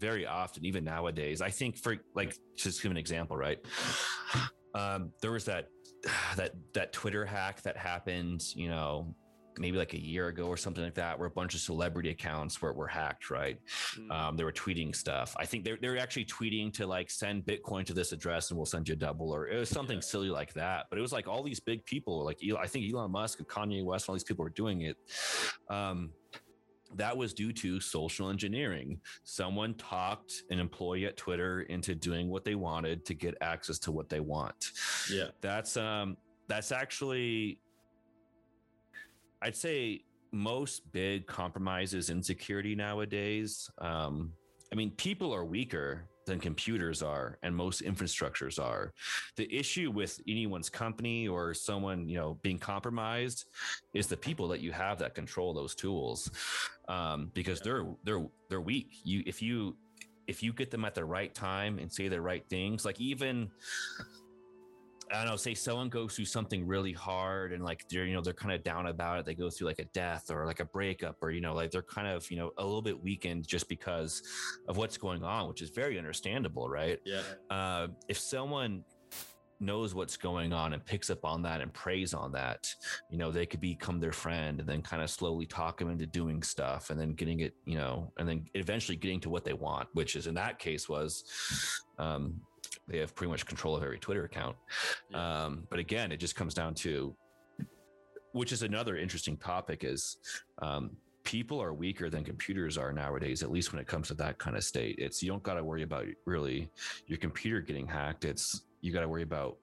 [0.00, 3.58] very often even nowadays i think for like just give an example right
[4.74, 5.68] um, there was that
[6.36, 9.14] that that twitter hack that happened you know
[9.58, 12.60] maybe like a year ago or something like that, where a bunch of celebrity accounts
[12.60, 13.58] were, were hacked, right?
[13.98, 14.10] Mm.
[14.10, 15.34] Um, they were tweeting stuff.
[15.38, 18.66] I think they're, they're actually tweeting to like send Bitcoin to this address and we'll
[18.66, 20.02] send you a double, or it was something yeah.
[20.02, 20.86] silly like that.
[20.90, 23.84] But it was like all these big people, like I think Elon Musk and Kanye
[23.84, 24.96] West, and all these people were doing it.
[25.68, 26.10] Um,
[26.96, 29.00] that was due to social engineering.
[29.24, 33.92] Someone talked an employee at Twitter into doing what they wanted to get access to
[33.92, 34.72] what they want.
[35.10, 35.28] Yeah.
[35.40, 36.16] That's um
[36.48, 37.60] that's actually
[39.42, 43.70] I'd say most big compromises in security nowadays.
[43.78, 44.32] Um,
[44.72, 48.92] I mean, people are weaker than computers are, and most infrastructures are.
[49.36, 53.46] The issue with anyone's company or someone, you know, being compromised
[53.94, 56.30] is the people that you have that control those tools,
[56.88, 59.00] um, because they're they're they're weak.
[59.02, 59.76] You if you
[60.28, 63.50] if you get them at the right time and say the right things, like even
[65.12, 68.20] I don't know, say someone goes through something really hard and like they're, you know,
[68.20, 69.26] they're kind of down about it.
[69.26, 71.82] They go through like a death or like a breakup or, you know, like they're
[71.82, 74.22] kind of, you know, a little bit weakened just because
[74.68, 77.00] of what's going on, which is very understandable, right?
[77.04, 77.22] Yeah.
[77.50, 78.84] Uh, if someone
[79.58, 82.66] knows what's going on and picks up on that and preys on that,
[83.10, 86.06] you know, they could become their friend and then kind of slowly talk them into
[86.06, 89.52] doing stuff and then getting it, you know, and then eventually getting to what they
[89.52, 91.24] want, which is in that case was,
[91.98, 92.40] um,
[92.90, 94.56] they have pretty much control of every Twitter account.
[95.10, 95.44] Yeah.
[95.44, 97.14] Um, but again, it just comes down to,
[98.32, 100.18] which is another interesting topic is,
[100.60, 100.90] um,
[101.22, 104.56] people are weaker than computers are nowadays at least when it comes to that kind
[104.56, 106.70] of state it's you don't got to worry about really
[107.06, 109.58] your computer getting hacked it's you got to worry about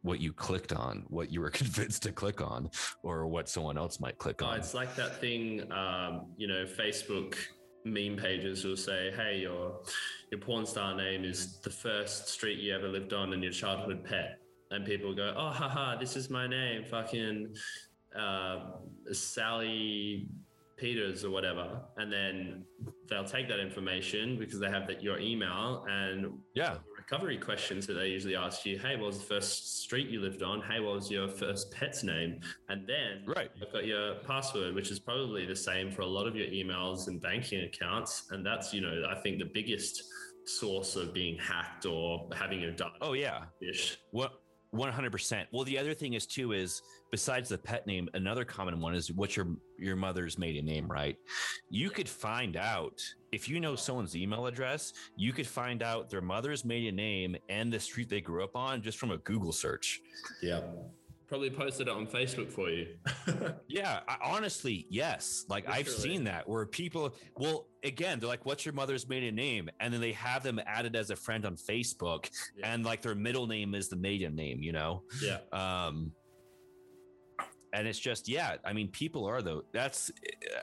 [0.00, 2.70] what you clicked on what you were convinced to click on
[3.02, 6.64] or what someone else might click Oh, on it's like that thing, um, you know,
[6.64, 7.34] Facebook
[7.84, 9.80] meme pages will say, "Hey, your
[10.30, 14.04] your porn star name is the first street you ever lived on and your childhood
[14.04, 14.38] pet,"
[14.70, 17.54] and people go, "Oh, haha, this is my name, fucking
[18.16, 18.72] uh,
[19.12, 20.28] Sally."
[20.78, 22.64] Peters or whatever, and then
[23.08, 27.94] they'll take that information because they have that your email and yeah recovery questions that
[27.94, 28.78] they usually ask you.
[28.78, 30.62] Hey, what was the first street you lived on?
[30.62, 32.40] Hey, what was your first pet's name?
[32.68, 33.50] And then Right.
[33.56, 37.08] you've got your password, which is probably the same for a lot of your emails
[37.08, 38.28] and banking accounts.
[38.30, 40.04] And that's, you know, I think the biggest
[40.44, 43.98] source of being hacked or having your data oh yeah fish.
[44.10, 44.41] What
[44.74, 45.46] 100%.
[45.52, 49.12] Well, the other thing is too is besides the pet name, another common one is
[49.12, 51.16] what's your your mother's maiden name, right?
[51.70, 56.20] You could find out if you know someone's email address, you could find out their
[56.20, 60.00] mother's maiden name and the street they grew up on just from a Google search.
[60.42, 60.62] Yeah.
[61.32, 62.88] Probably posted it on Facebook for you.
[63.66, 65.46] Yeah, I, honestly, yes.
[65.48, 69.70] Like I've seen that where people, well, again, they're like, "What's your mother's maiden name?"
[69.80, 72.74] And then they have them added as a friend on Facebook, Yeah.
[72.74, 74.62] and like their middle name is the maiden name.
[74.62, 75.38] You know, yeah.
[75.54, 76.12] um
[77.72, 80.10] and it's just yeah i mean people are the that's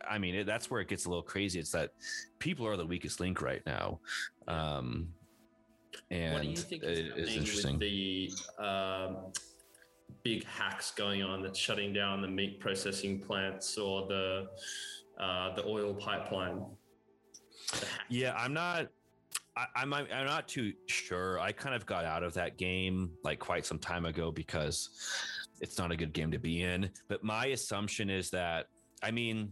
[0.08, 1.90] i mean it, that's where it gets a little crazy it's that
[2.38, 4.00] people are the weakest link right now
[4.48, 5.08] um
[6.12, 8.32] and what do you think is it is happening interesting with the
[8.64, 9.18] um,
[10.24, 14.48] big hacks going on that's shutting down the meat processing plants or the
[15.20, 16.62] uh, the oil pipeline?
[17.72, 18.88] The yeah i'm not
[19.60, 21.40] I, I'm I'm not too sure.
[21.40, 24.90] I kind of got out of that game like quite some time ago because
[25.60, 26.90] it's not a good game to be in.
[27.10, 28.68] But my assumption is that
[29.04, 29.52] I mean,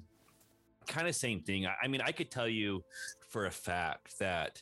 [0.88, 1.66] kind of same thing.
[1.66, 2.84] I, I mean, I could tell you
[3.28, 4.62] for a fact that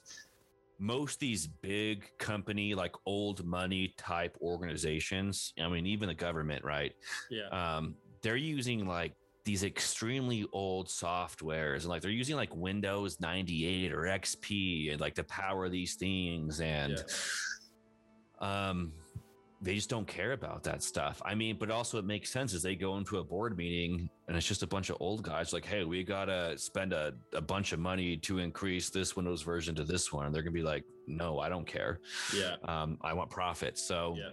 [0.78, 6.94] most these big company like old money type organizations i mean even the government right
[7.30, 7.48] Yeah.
[7.78, 9.14] um they're using like
[9.46, 15.14] these extremely old softwares and like they're using like windows 98 or xp and like
[15.16, 17.04] to power these things and
[18.40, 18.92] um
[19.62, 21.22] they just don't care about that stuff.
[21.26, 24.36] I mean but also it makes sense as they go into a board meeting and
[24.38, 27.72] it's just a bunch of old guys like hey we gotta spend a, a bunch
[27.74, 30.26] of money to increase this windows version to this one.
[30.26, 32.00] And they're gonna be like no i don't care.
[32.36, 32.56] Yeah.
[32.66, 33.78] um i want profit.
[33.78, 34.30] So Yeah.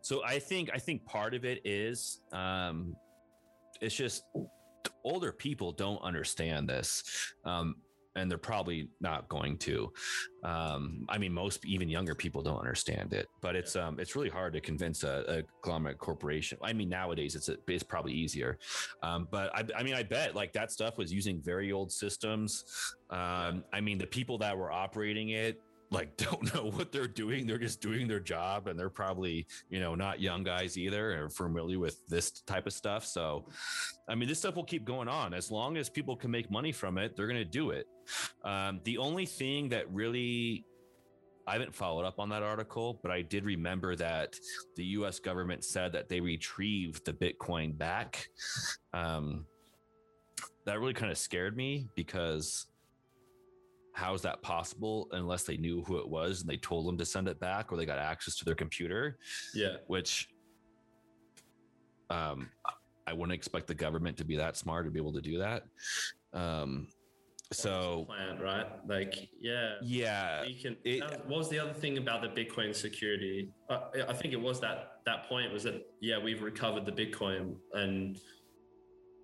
[0.00, 2.96] so I think I think part of it is um,
[3.80, 4.24] it's just
[5.04, 7.02] older people don't understand this,
[7.44, 7.76] um,
[8.16, 9.92] and they're probably not going to.
[10.44, 14.28] Um, I mean, most even younger people don't understand it, but it's um, it's really
[14.28, 16.58] hard to convince a, a conglomerate corporation.
[16.62, 18.58] I mean, nowadays it's it's probably easier,
[19.02, 22.64] um, but I, I mean, I bet like that stuff was using very old systems.
[23.10, 25.60] Um, I mean, the people that were operating it
[25.92, 27.46] like don't know what they're doing.
[27.46, 31.28] They're just doing their job and they're probably, you know, not young guys either or
[31.28, 33.04] familiar with this type of stuff.
[33.04, 33.46] So,
[34.08, 36.72] I mean, this stuff will keep going on as long as people can make money
[36.72, 37.16] from it.
[37.16, 37.86] They're going to do it.
[38.44, 40.64] Um, the only thing that really
[41.46, 44.36] I haven't followed up on that article, but I did remember that
[44.76, 48.28] the US government said that they retrieved the Bitcoin back.
[48.92, 49.46] Um,
[50.64, 52.66] that really kind of scared me because
[53.94, 57.04] how is that possible unless they knew who it was and they told them to
[57.04, 59.18] send it back or they got access to their computer
[59.54, 59.76] Yeah.
[59.86, 60.28] which
[62.10, 62.48] um
[63.06, 65.64] i wouldn't expect the government to be that smart to be able to do that
[66.32, 66.88] um
[67.52, 68.66] so Plant, right?
[68.88, 69.74] Like, yeah.
[69.82, 70.74] yeah You can.
[70.84, 73.50] it- that what was the other thing about the Bitcoin security?
[73.68, 77.56] Uh, I think it was that that point was that yeah, we've recovered the Bitcoin,
[77.74, 78.18] and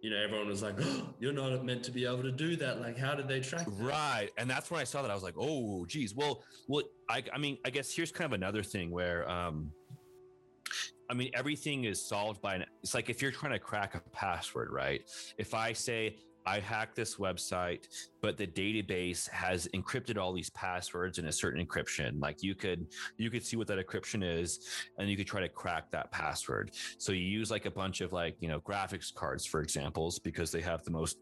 [0.00, 2.80] you know everyone was like, oh, "You're not meant to be able to do that."
[2.80, 3.64] Like, how did they track?
[3.66, 3.72] that?
[3.82, 4.30] Right.
[4.36, 5.10] And that's when I saw that.
[5.10, 6.14] I was like, oh, geez.
[6.14, 9.72] Well, well, I, I mean, I guess here's kind of another thing where, um,
[11.10, 14.00] I mean, everything is solved by an, it's like if you're trying to crack a
[14.10, 15.02] password, right?
[15.38, 16.16] If I say,
[16.48, 17.88] I hacked this website,
[18.22, 22.22] but the database has encrypted all these passwords in a certain encryption.
[22.22, 22.86] Like you could
[23.18, 24.66] you could see what that encryption is,
[24.98, 26.70] and you could try to crack that password.
[26.96, 30.50] So you use like a bunch of like you know graphics cards, for examples, because
[30.50, 31.18] they have the most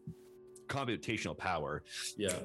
[0.67, 1.83] computational power.
[2.17, 2.39] Yeah.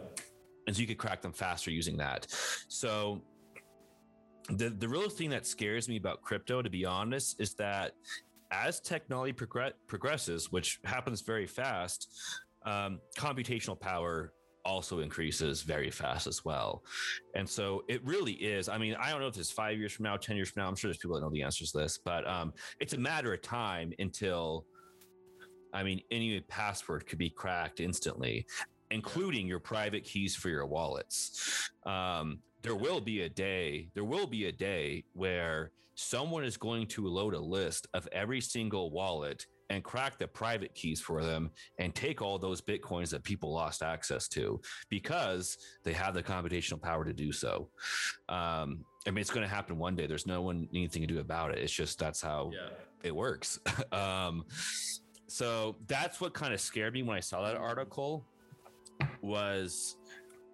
[0.67, 2.27] And so you could crack them faster using that.
[2.67, 3.23] So
[4.49, 7.93] the the real thing that scares me about crypto, to be honest, is that
[8.51, 12.09] as technology progress, progresses, which happens very fast,
[12.65, 14.33] um, computational power
[14.65, 16.83] also increases very fast as well.
[17.35, 18.69] And so it really is.
[18.69, 20.69] I mean, I don't know if it's five years from now, 10 years from now.
[20.69, 23.33] I'm sure there's people that know the answers to this, but um, it's a matter
[23.35, 24.65] of time until,
[25.73, 28.47] I mean, any password could be cracked instantly,
[28.91, 31.71] including your private keys for your wallets.
[31.85, 36.87] Um, there will be a day, there will be a day where someone is going
[36.87, 41.51] to load a list of every single wallet and crack the private keys for them
[41.79, 46.81] and take all those bitcoins that people lost access to because they have the computational
[46.81, 47.69] power to do so.
[48.29, 50.07] Um, I mean, it's going to happen one day.
[50.07, 51.59] There's no one anything to do about it.
[51.59, 52.69] It's just that's how Yeah.
[53.03, 53.59] it works.
[53.93, 54.45] um,
[55.27, 58.27] so that's what kind of scared me when I saw that article.
[59.23, 59.97] Was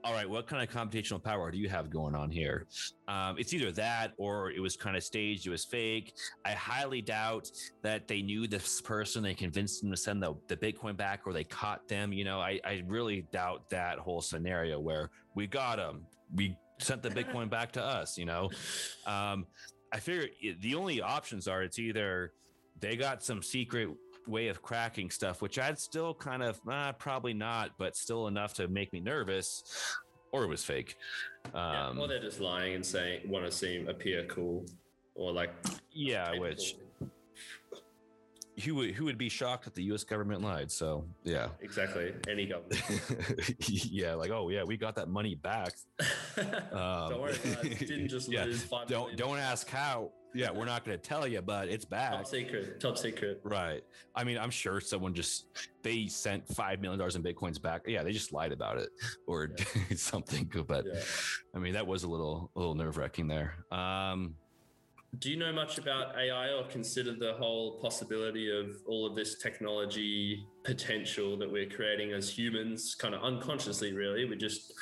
[0.09, 0.29] all right.
[0.29, 2.67] What kind of computational power do you have going on here?
[3.09, 5.47] Um, it's either that or it was kind of staged.
[5.47, 6.15] It was fake.
[6.47, 7.51] I highly doubt
[7.83, 9.23] that they knew this person.
[9.23, 12.15] They convinced them to send the, the Bitcoin back or they caught them.
[12.15, 16.07] You know, I, I really doubt that whole scenario where we got them.
[16.35, 18.51] We sent the Bitcoin back to us, you know?
[19.07, 19.45] Um,
[19.93, 20.29] I figure
[20.61, 22.33] the only options are it's either
[22.81, 23.91] they got some secret
[24.29, 28.55] way of cracking stuff, which I'd still kind of uh, probably not, but still enough
[28.55, 29.65] to make me nervous,
[30.33, 30.97] or it was fake.
[31.55, 31.89] yeah.
[31.89, 34.67] Um, Or they're just lying and saying want to seem appear cool
[35.15, 35.51] or like
[35.93, 36.77] yeah, which
[38.65, 40.05] who would who would be shocked that the U.S.
[40.05, 40.71] government lied?
[40.71, 42.83] So yeah, exactly any government.
[43.69, 45.73] yeah, like oh yeah, we got that money back.
[46.39, 47.79] Um, don't worry, guys.
[47.79, 48.87] Didn't just yeah, lose five.
[48.87, 49.17] don't million.
[49.19, 50.13] don't ask how.
[50.35, 52.13] Yeah, we're not going to tell you, but it's back.
[52.13, 52.79] Top secret.
[52.79, 53.41] Top secret.
[53.43, 53.83] Right.
[54.15, 55.47] I mean, I'm sure someone just
[55.83, 57.83] they sent five million dollars in bitcoins back.
[57.87, 58.91] Yeah, they just lied about it
[59.27, 59.51] or
[59.97, 60.49] something.
[60.67, 61.01] But Yeah.
[61.55, 63.55] I mean, that was a little a little nerve wracking there.
[63.73, 64.35] Um,
[65.17, 69.39] Do you know much about AI or consider the whole possibility of all of this
[69.39, 74.27] technology potential that we're creating as humans, kind of unconsciously, really?
[74.27, 74.75] We're just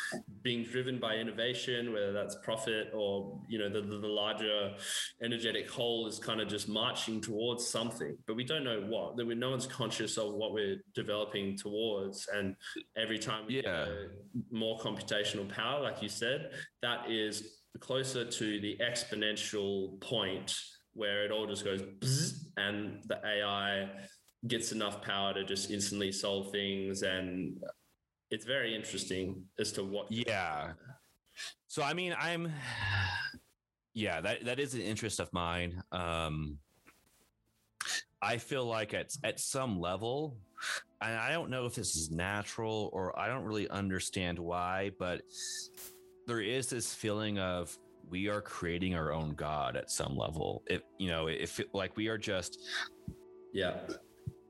[0.43, 4.75] being driven by innovation, whether that's profit or, you know, the, the, larger
[5.23, 9.17] energetic whole is kind of just marching towards something, but we don't know what.
[9.17, 12.27] That no one's conscious of what we're developing towards.
[12.35, 12.57] And
[12.97, 13.85] every time we Yeah.
[13.85, 13.89] get
[14.51, 16.51] more computational power, like you said,
[16.83, 20.55] that is closer to the exponential point
[20.95, 21.83] where it all just goes
[22.57, 23.89] and the AI
[24.47, 27.03] gets enough power to just instantly solve things.
[27.03, 27.59] And
[28.31, 30.11] it's very interesting as to what.
[30.11, 30.73] yeah.
[31.69, 32.51] So I mean, I'm
[33.95, 35.83] yeah, that that is an interest of mine.
[35.93, 36.59] Um,
[38.23, 40.37] I feel like at at some level,
[41.03, 45.21] and I don't know if this is natural or I don't really understand why, but
[46.27, 47.77] there is this feeling of
[48.09, 50.63] we are creating our own god at some level.
[50.67, 52.59] If you know, if it, like we are just
[53.53, 53.81] Yeah.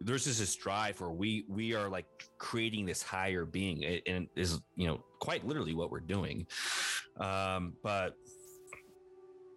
[0.01, 2.07] there's just this drive where we we are like
[2.39, 6.47] creating this higher being it- and is you know quite literally what we're doing
[7.19, 8.15] um but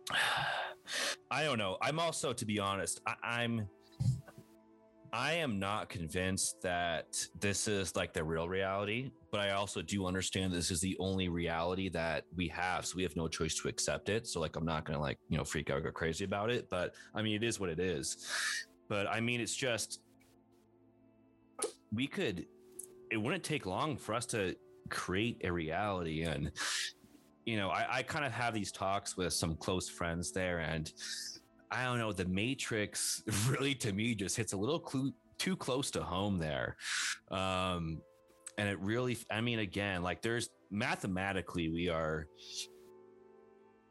[1.31, 3.67] i don't know i'm also to be honest I, i'm
[5.13, 10.05] i am not convinced that this is like the real reality but i also do
[10.05, 13.67] understand this is the only reality that we have so we have no choice to
[13.67, 14.27] accept it.
[14.27, 16.69] So like i'm not gonna like you know freak out or go crazy about it
[16.69, 18.17] but i mean it is what it is.
[18.87, 20.01] But i mean it's just
[21.93, 22.45] we could
[23.11, 24.55] it wouldn't take long for us to
[24.89, 26.51] create a reality and
[27.45, 30.91] you know i, I kind of have these talks with some close friends there and
[31.71, 34.79] i don't know the matrix really to me just hits a little
[35.37, 36.75] too close to home there.
[37.31, 38.01] Um
[38.57, 42.27] and it really i mean again like there's mathematically we are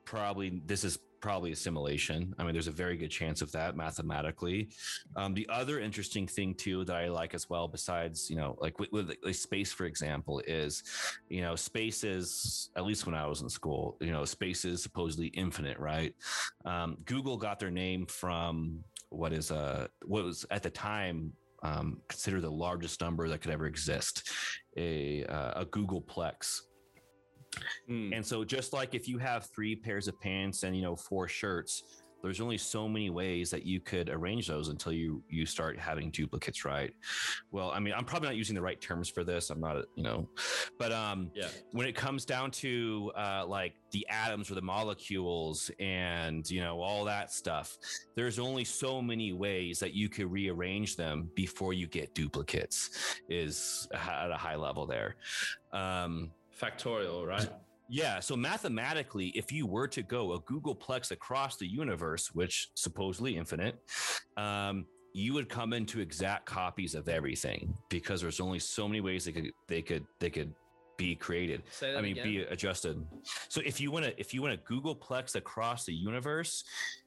[0.04, 2.34] probably this is probably assimilation.
[2.38, 4.70] I mean, there's a very good chance of that mathematically.
[5.16, 8.78] Um, the other interesting thing too that I like as well, besides you know, like
[8.78, 10.82] with, with like space, for example, is
[11.28, 14.82] you know, space is at least when I was in school, you know, space is
[14.82, 16.14] supposedly infinite, right?
[16.64, 21.32] Um, Google got their name from what is uh what was at the time
[21.62, 24.30] um, considered the largest number that could ever exist,
[24.76, 26.60] a uh, a Googolplex.
[27.88, 28.14] Mm.
[28.16, 31.28] And so just like if you have three pairs of pants and you know four
[31.28, 35.78] shirts, there's only so many ways that you could arrange those until you you start
[35.78, 36.92] having duplicates, right?
[37.52, 39.50] Well, I mean, I'm probably not using the right terms for this.
[39.50, 40.28] I'm not, you know,
[40.80, 41.46] but um, Yeah.
[41.70, 46.80] when it comes down to uh, like the atoms or the molecules and you know
[46.82, 47.78] all that stuff
[48.16, 53.88] there's only so many ways that you could rearrange them before you get duplicates is
[53.94, 55.16] at a high level there
[55.72, 56.30] um,
[56.60, 57.48] Factorial, right?
[57.90, 63.36] yeah so mathematically if you were to go a googolplex across the universe which supposedly
[63.36, 63.78] infinite
[64.36, 64.84] um,
[65.14, 69.32] you would come into exact copies of everything because there's only so many ways they
[69.32, 70.52] could they could they could
[70.98, 72.24] be created I mean, again.
[72.24, 73.02] be adjusted.
[73.48, 76.64] So if you want to, if you want to Googolplex across the universe,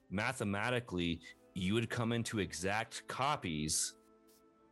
[0.09, 1.19] mathematically,
[1.53, 3.95] you would come into exact copies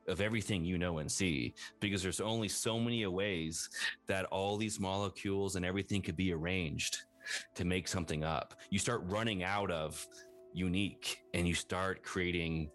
[0.10, 3.70] of everything you know and see because there's only so many ways
[4.08, 6.98] that all these molecules and everything could be arranged
[7.56, 8.56] to make something up.
[8.70, 10.06] You start running out of
[10.54, 12.72] unique and you start creating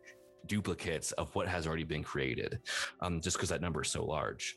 [0.46, 2.58] duplicates of what has already been created
[3.00, 4.56] um, just because that number is so large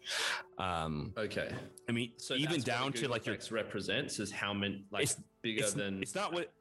[0.60, 1.50] um, okay.
[1.88, 5.64] i mean So even down to like your represents is how many like It's- bigger
[5.64, 6.52] it's, than it's not what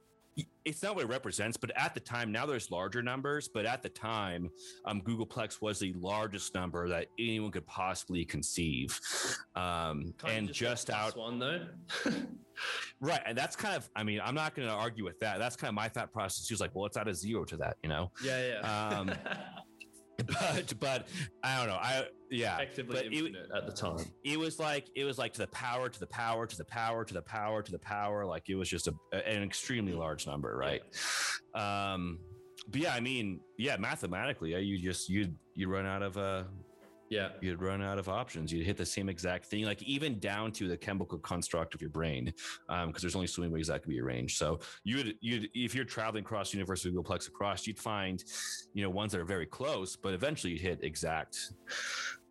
[0.65, 3.83] it's not what it represents but at the time now there's larger numbers but at
[3.83, 4.51] the time
[4.85, 8.99] um, googolplex was the largest number that anyone could possibly conceive.
[9.55, 11.67] Um, and go just out one though.
[13.01, 15.39] right and that's kind of i mean i'm not going to argue with that.
[15.39, 16.47] That's kind of my thought process.
[16.47, 18.11] She was like well it's out of zero to that you know?
[18.23, 18.89] Yeah, yeah.
[18.89, 19.11] Um,
[20.27, 21.09] but but
[21.43, 21.79] i don't know.
[21.81, 23.99] I yeah Effectively but it- at the time.
[24.25, 27.05] it was like it was like to the power to the power to the power
[27.05, 30.57] to the power to the power like it was just a, an extremely large number
[30.57, 30.83] right
[31.55, 32.19] um
[32.69, 36.43] but yeah i mean yeah mathematically you just you you run out of uh
[37.09, 37.29] Yeah.
[37.41, 40.67] you'd run out of options you'd hit the same exact thing like even down to
[40.69, 42.33] the chemical construct of your brain
[42.69, 45.75] um because there's only so many ways that could be arranged so you'd you'd if
[45.75, 48.25] you're traveling across the universe with googolplex across you'd find
[48.75, 51.39] you know ones that are very close but eventually you'd hit exact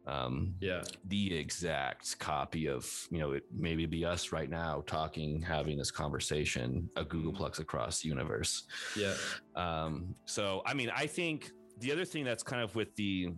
[0.08, 0.84] um Yeah.
[1.08, 5.90] the exact copy of you know it maybe be us right now talking having this
[5.92, 8.64] conversation a googolplex across the universe
[8.96, 9.16] Yeah.
[9.56, 13.30] um so i mean i think the other thing that's kind of with the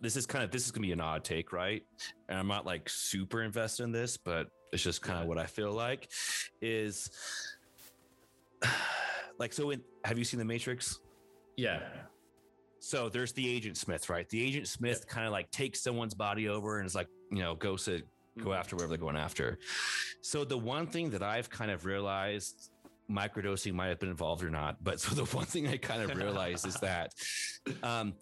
[0.00, 1.82] this is kind of this is gonna be an odd take right
[2.28, 5.46] and i'm not like super invested in this but it's just kind of what i
[5.46, 6.10] feel like
[6.60, 7.10] is
[9.38, 11.00] like so in have you seen the matrix
[11.56, 11.80] Yeah.
[12.80, 14.28] so there's the agent Smith, right?
[14.28, 17.54] The agent Smith kind of like takes someone's body over and is like, you know,
[17.56, 18.02] goes to
[18.38, 18.56] go Mhm.
[18.58, 19.58] after wherever they're going after.
[20.20, 22.70] So the one thing that I've kind of realized
[23.10, 26.16] microdosing might have been involved or not, but so the one thing I kind of
[26.16, 27.12] realized is that
[27.82, 28.14] um,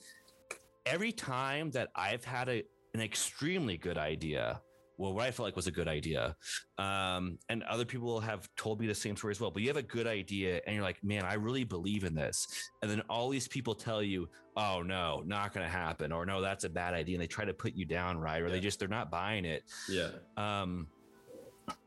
[0.87, 2.62] every time that I've had a,
[2.95, 4.61] an extremely good idea,
[4.97, 6.37] well, what I felt like was a good idea,
[6.78, 9.51] um, and other people have told me the same story as well.
[9.51, 12.47] But you have a good idea, and you're like, "Man, I really believe in this,"
[12.80, 16.41] and then all these people tell you, "Oh no, not going to happen," or "No,
[16.41, 18.41] that's a bad idea," and they try to put you down, right?
[18.41, 19.64] Or they just they're not buying it.
[19.89, 20.11] Yeah.
[20.37, 20.87] Um,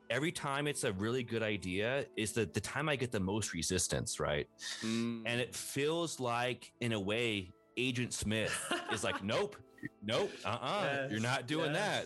[0.10, 3.54] every time it's a really good idea is the the time I get the most
[3.54, 4.48] resistance, right?
[4.82, 5.24] Mm.
[5.26, 8.54] And it feels like, in a way, Agent Smith
[8.92, 9.56] is like, "Nope,
[10.04, 12.04] nope, uh, uh-uh, Yes, you're not doing yes.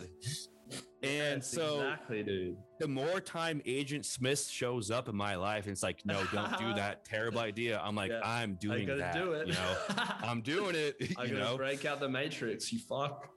[1.02, 2.56] And Yes, so exactly, dude.
[2.78, 6.56] the more time Agent Smith shows up in my life, and it's like, no, don't
[6.58, 7.78] do that terrible idea.
[7.84, 9.14] I'm like, Yeah, I'm doing I that.
[9.14, 9.48] do it.
[9.48, 9.76] You know,
[10.22, 10.96] I'm doing it.
[11.18, 12.72] I you know, break out the matrix.
[12.72, 13.28] You fuck.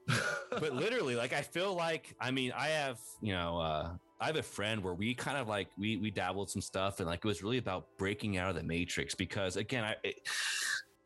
[0.52, 4.38] but literally, like, I feel like, I mean, I have, you know, uh, I have
[4.38, 7.28] a friend where we kind of like we we dabbled some stuff, and like it
[7.28, 9.96] was really about breaking out of the matrix because again, I.
[10.06, 10.16] It,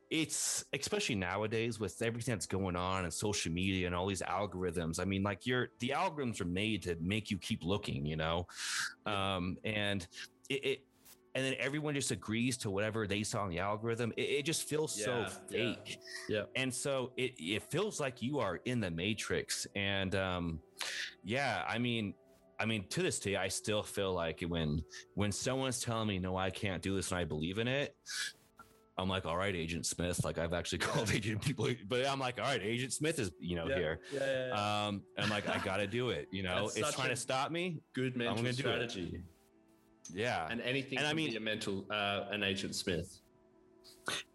[0.10, 5.00] it's especially nowadays with everything that's going on and social media and all these algorithms.
[5.00, 8.48] I mean, like you're the algorithms are made to make you keep looking, you know,
[9.06, 10.08] um, and
[10.50, 10.86] it, it
[11.36, 14.12] and then everyone just agrees to whatever they saw in the algorithm.
[14.18, 15.58] It, it just feels so Yeah, yeah.
[15.76, 16.44] fake, Yeah.
[16.56, 19.68] and so it it feels like you are in the matrix.
[19.76, 20.60] And um,
[21.24, 22.14] yeah, I mean.
[22.62, 24.84] I mean, to this day, I still feel like when
[25.14, 27.96] when someone's telling me no, I can't do this, and I believe in it,
[29.00, 30.24] I'm like, all right, Agent Smith.
[30.26, 33.56] Like I've actually called Agent people, but I'm like, all right, Agent Smith is you
[33.56, 33.76] know yeah.
[33.76, 34.00] here.
[34.14, 34.88] Yeah, yeah, yeah.
[34.88, 36.28] Um, and I'm like, I gotta do it.
[36.32, 37.82] You know, it's trying to stop me.
[37.94, 38.90] Good mental gonna do it.
[38.92, 39.22] strategy.
[40.14, 43.20] Yeah, And anything And I mean- a mental uh, an agent Smith.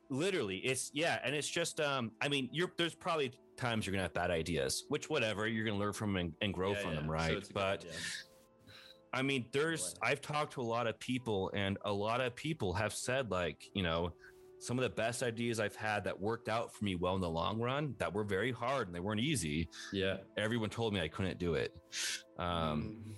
[0.08, 4.04] literally, it's yeah, and it's just um, I mean, you're there's probably times you're gonna
[4.04, 6.96] have bad ideas, which whatever you're gonna learn from and, and grow Yeah, from yeah.
[7.00, 7.34] them, right?
[7.34, 7.84] good but.
[9.12, 9.94] I mean, there's.
[10.02, 13.62] I've talked to a lot of people, and a lot of people have said like,
[13.72, 14.12] you know,
[14.64, 17.28] some of the best ideas I've had that worked out for me well in the
[17.28, 19.68] long run that were very hard and they weren't easy.
[19.92, 20.16] yeah.
[20.38, 21.74] Everyone told me I couldn't do it.
[22.38, 23.14] Um, Mm.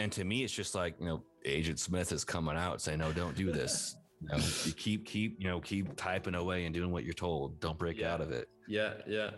[0.00, 3.12] and to me, it's just like, you know, Agent Smith is coming out saying, no,
[3.12, 3.94] don't do this.
[4.20, 7.60] You, know, you keep keep you know keep typing away and doing what you're told.
[7.60, 8.12] Don't break Yeah.
[8.12, 8.48] out of it.
[8.66, 9.30] Yeah, yeah.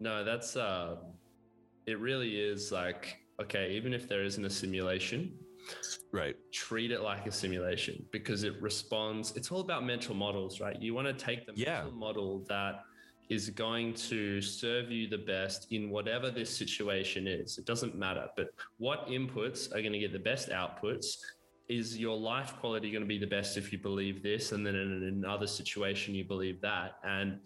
[0.00, 0.96] No, that's uh
[1.86, 5.38] it really is like okay, even if there isn't a simulation,
[6.12, 6.36] Right.
[6.52, 9.36] treat it like a simulation because it responds.
[9.36, 10.80] It's all about mental models, right?
[10.80, 11.82] You want to take the Yeah.
[11.82, 12.82] mental model that
[13.28, 17.58] is going to serve you the best in whatever this situation is.
[17.58, 18.48] It doesn't matter, but
[18.78, 21.18] what inputs are going to get the best outputs?
[21.68, 24.76] Is your life quality going to be the best if you believe this, and then
[24.76, 26.92] in another situation you believe that?
[27.02, 27.40] And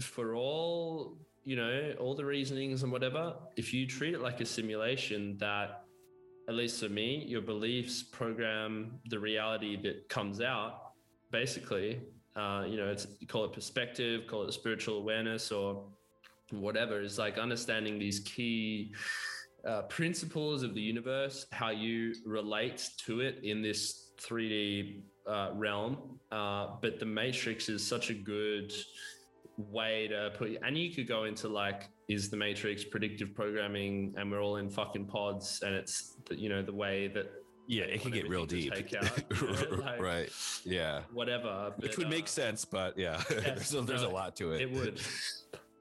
[0.00, 4.46] for all you know, all the reasonings and whatever, if you treat it like a
[4.46, 5.81] simulation, that
[6.48, 10.92] at least for me, your beliefs program the reality that comes out.
[11.30, 12.00] Basically,
[12.36, 15.84] uh, you know, it's you call it perspective, call it spiritual awareness, or
[16.50, 17.00] whatever.
[17.00, 18.92] It's like understanding these key
[19.66, 26.18] uh, principles of the universe, how you relate to it in this 3D uh, realm.
[26.30, 28.72] Uh, but the Matrix is such a good
[29.56, 34.30] way to put and you could go into like is the matrix predictive programming and
[34.30, 37.26] we're all in fucking pods and it's the, you know the way that
[37.68, 38.72] Yeah, it can get real deep.
[38.72, 38.98] out, you
[39.48, 40.30] know, like- right.
[40.64, 41.02] Yeah.
[41.12, 44.62] whatever Which would uh, make sense, but yeah, there's, a, there's a lot to it.
[44.62, 45.00] it would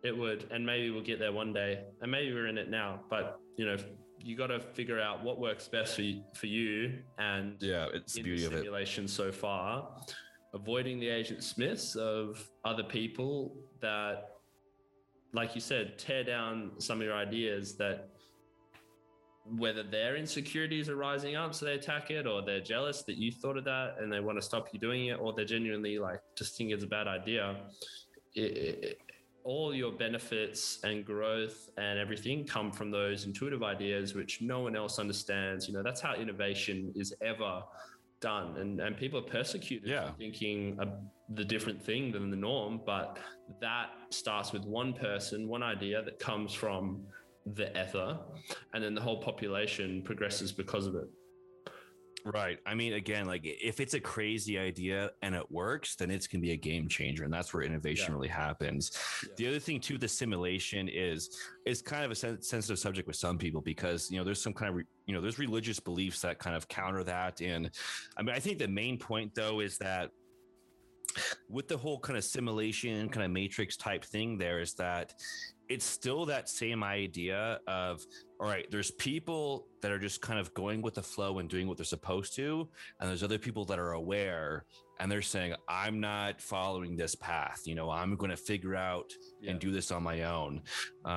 [0.03, 2.99] it would and maybe we'll get there one day and maybe we're in it now
[3.09, 3.78] but you know
[4.24, 8.13] you got to figure out what works best for you, for you and Yeah, it's
[8.13, 8.57] the beauty the of it.
[8.57, 9.89] simulation so far,
[10.53, 14.30] avoiding the agent Smiths of other people that,
[15.34, 18.09] like you said, tear down some of your ideas that
[19.57, 23.32] whether their insecurities are rising up so they attack it or they're jealous that you
[23.32, 26.21] thought of that and they want to stop you doing it or they're genuinely like
[26.36, 27.55] just think it's a bad idea.
[28.36, 28.99] It, it,
[29.43, 34.75] all your benefits and growth and everything come from those intuitive ideas which no one
[34.75, 35.67] else understands.
[35.67, 37.63] You know that's how innovation is ever
[38.22, 40.11] done and and people are persecuted Yeah.
[40.11, 40.88] for thinking a,
[41.34, 43.17] the different thing than the norm but
[43.59, 47.03] that starts with one person one idea that comes from
[47.55, 48.17] the ether
[48.74, 51.09] and then the whole population progresses because of it
[52.26, 52.59] Right.
[52.65, 56.41] I mean, again, like if it's a crazy idea and it works, then it's gonna
[56.41, 58.13] be a game changer, and that's where innovation Yeah.
[58.15, 58.91] really happens.
[59.28, 59.34] Yeah.
[59.38, 63.15] The other thing too, the simulation is is kind of a sen- sensitive subject with
[63.15, 66.22] some people because you know there's some kind of re- you know there's religious beliefs
[66.22, 67.69] that kind of counter that, and
[68.17, 70.11] I mean I think the main point though is that
[71.49, 75.13] with the whole kind of simulation kind of matrix type thing there is that
[75.72, 78.01] it's still that same idea of
[78.39, 81.67] all right there's people that are just kind of going with the flow and doing
[81.67, 82.67] what they're supposed to
[82.99, 84.65] and there's other people that are aware
[84.99, 89.09] and they're saying i'm not following this path you know i'm going to figure out
[89.41, 89.51] Yeah.
[89.51, 90.61] and do this on my own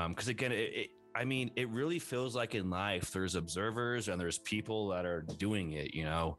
[0.09, 4.20] because again it, it I mean, it really feels like in life there's observers and
[4.20, 6.36] there's people that are doing it, you know.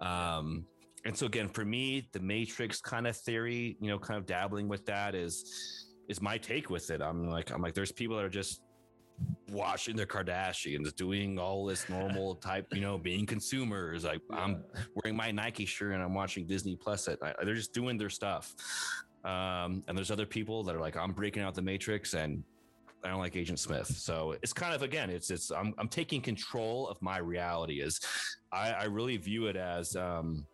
[0.00, 0.64] Um,
[1.04, 4.66] and so again, for me, the Matrix kind of theory, you know, kind of dabbling
[4.66, 7.00] with that is is my take with it.
[7.00, 8.62] I'm like, I'm like, there's people that are just
[9.50, 14.04] watching the Kardashians, doing all this normal type, you know, being consumers.
[14.04, 17.36] Like I'm wearing my Nike shirt and I'm watching Disney Plus at night.
[17.42, 18.54] They're just doing their stuff.
[19.24, 22.44] Um, and there's other people that are like, I'm breaking out the Matrix and
[23.04, 23.86] I don't like Agent Smith.
[23.86, 27.80] So it's kind of again, it's it's I'm I'm taking control of my reality.
[27.80, 28.00] Is
[28.50, 30.46] I, I really view it as um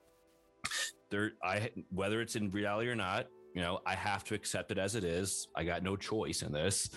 [1.11, 4.78] there I whether it's in reality or not, you know, I have to accept it
[4.78, 5.48] as it is.
[5.55, 6.90] I got no choice in this.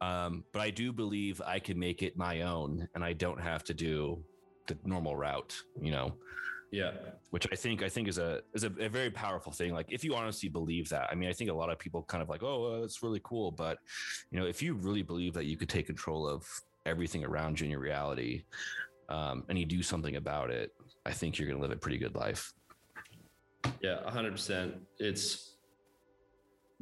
[0.00, 3.64] Um, but I do believe I can make it my own and I don't have
[3.64, 4.22] to do
[4.66, 6.14] the normal route, you know
[6.70, 6.90] yeah
[7.30, 9.74] which I think I think is a is a, a very powerful thing.
[9.74, 12.22] Like if you honestly believe that, I mean, I think a lot of people kind
[12.22, 13.78] of like, oh, uh, that's really cool, but
[14.30, 16.46] you know, if you really believe that you could take control of
[16.86, 18.44] everything around you in your reality,
[19.10, 20.72] um, and you do something about it,
[21.04, 22.52] I think you're going to live a pretty good life.
[23.82, 24.72] Yeah, 100%.
[24.98, 25.47] It's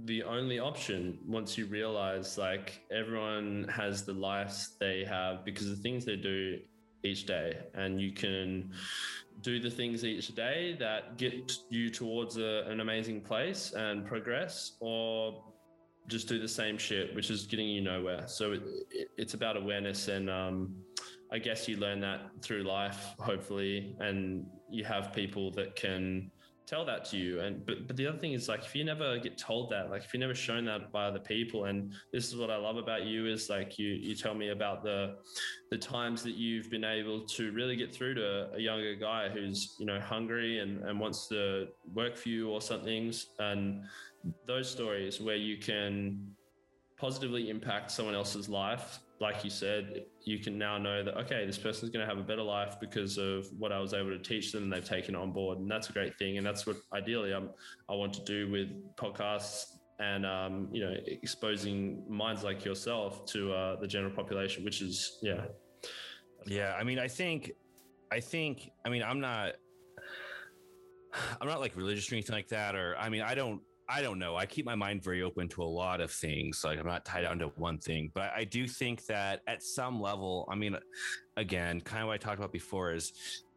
[0.04, 5.76] the only option once you realize like everyone has the lives they have because the
[5.76, 6.58] things they do
[7.02, 7.58] each day.
[7.74, 8.72] And you can
[9.40, 14.72] do the things each day that get you towards a, an amazing place and progress
[14.80, 15.42] or
[16.08, 18.26] just do the same shit which is getting you nowhere.
[18.26, 20.74] So it, it, it's about awareness and um,
[21.32, 26.30] i guess you learn that through life hopefully and you have people that can
[26.66, 27.40] tell that to you.
[27.40, 30.02] And but, but the other thing is like if you never get told that like
[30.02, 33.04] if you're never shown that by other people and this is what i love about
[33.04, 35.16] you is like you you tell me about the
[35.70, 39.76] the times that you've been able to really get through to a younger guy who's
[39.78, 43.82] you know hungry and and wants to work for you or something and
[44.46, 46.20] those stories where you can
[46.96, 51.56] positively impact someone else's life like you said, you can now know that okay, this
[51.56, 54.50] person's going to have a better life because of what I was able to teach
[54.50, 56.36] them, and they've taken on board, and that's a great thing.
[56.36, 57.50] And that's what ideally I'm,
[57.88, 59.66] I want to do with podcasts
[60.00, 65.18] and um, you know exposing minds like yourself to uh, the general population, which is
[65.22, 65.44] yeah,
[66.44, 66.74] yeah.
[66.78, 67.52] I mean, I think,
[68.10, 69.52] I think, I mean, I'm not,
[71.40, 74.18] I'm not like religious or anything like that, or I mean, I don't I don't
[74.18, 74.36] know.
[74.36, 76.64] I keep my mind very open to a lot of things.
[76.64, 80.00] Like I'm not tied down to one thing, but I do think that at some
[80.00, 80.76] level, I mean,
[81.36, 83.12] again, kind of what I talked about before is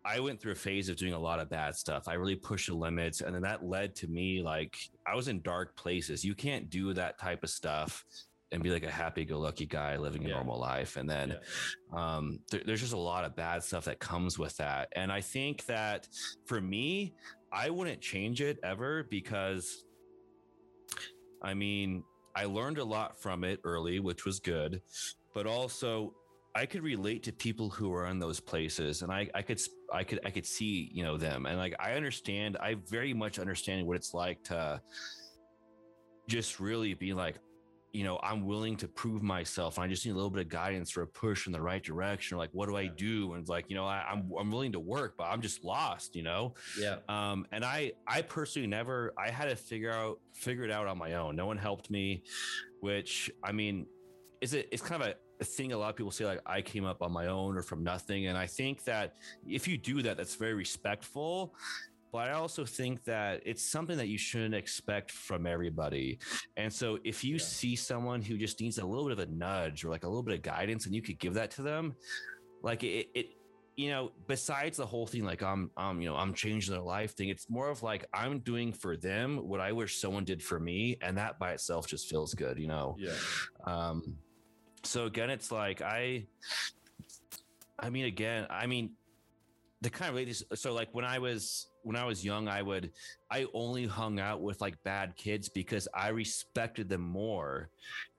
[0.06, 2.08] I went through a phase of doing a lot of bad stuff.
[2.08, 3.22] I really pushed the limits.
[3.22, 6.24] And then that led to me like I was in dark places.
[6.24, 8.06] You can't do that type of stuff
[8.52, 10.36] and be like a happy go lucky guy living a yeah.
[10.36, 10.96] normal life.
[10.96, 11.30] And then
[11.94, 12.18] yeah.
[12.18, 14.90] um, th- there's just a lot of bad stuff that comes with that.
[14.96, 16.08] And I think that
[16.46, 17.14] for me,
[17.52, 19.84] I wouldn't change it ever because
[21.42, 22.04] I mean,
[22.36, 24.82] I learned a lot from it early, which was good,
[25.34, 26.14] but also
[26.56, 29.62] I could relate to people who are in those places and I, I could,
[29.94, 31.46] I could, I could see, you know, them.
[31.46, 34.82] And like, I understand, I very much understand what it's like to
[36.28, 37.36] just really be like,
[37.92, 39.78] you know, I'm willing to prove myself.
[39.78, 41.82] And I just need a little bit of guidance or a push in the right
[41.82, 42.36] direction.
[42.36, 43.34] Or like, what do I do?
[43.34, 45.64] And it's like, you know, I, am I'm, I'm willing to work, but I'm just
[45.64, 46.54] lost, you know?
[46.80, 46.98] Yeah.
[47.08, 50.98] Um, and I, I personally never, I had to figure out, figure it out on
[50.98, 51.36] my own.
[51.36, 52.24] No one helped me,
[52.80, 53.88] which I mean,
[54.42, 56.62] is it, it's kind of a, a thing a lot of people say like I
[56.62, 58.28] came up on my own or from nothing.
[58.28, 59.16] And I think that
[59.48, 61.56] if you do that, that's very respectful
[62.12, 66.20] but I also think that it's something that you shouldn't expect from everybody.
[66.58, 67.44] And so if you yeah.
[67.44, 70.24] see someone who just needs a little bit of a nudge or like a little
[70.24, 71.96] bit of guidance and you could give that to them,
[72.64, 73.28] like it, it
[73.80, 77.16] you know, besides the whole thing, like I'm, I'm, you know, I'm changing their life
[77.16, 77.30] thing.
[77.30, 80.98] It's more of like I'm doing for them what I wish someone did for me,
[81.02, 82.98] and that by itself just feels good, you know.
[83.00, 83.14] Yeah.
[83.66, 84.18] Um.
[84.84, 86.26] So again, it's like I,
[87.80, 88.96] I mean, again, I mean,
[89.80, 90.44] the kind of ladies.
[90.56, 92.92] So like when I was when I was young, I would
[93.32, 97.70] I only hung out with like bad kids because I respected them more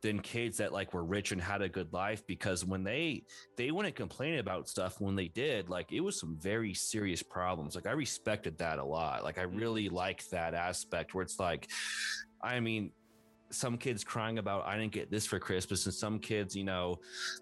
[0.03, 2.27] than kids that like were rich and had a good life.
[2.27, 3.25] Because when they
[3.57, 7.75] they wouldn't complain about stuff when they did, like it was some very serious problems.
[7.75, 9.25] Like I respected that a lot.
[9.25, 9.59] Like I mm.
[9.59, 11.69] really liked that aspect where it's like,
[12.43, 12.93] I mean,
[13.51, 17.01] some kids crying about I didn't get this for Christmas, and some kids, you know,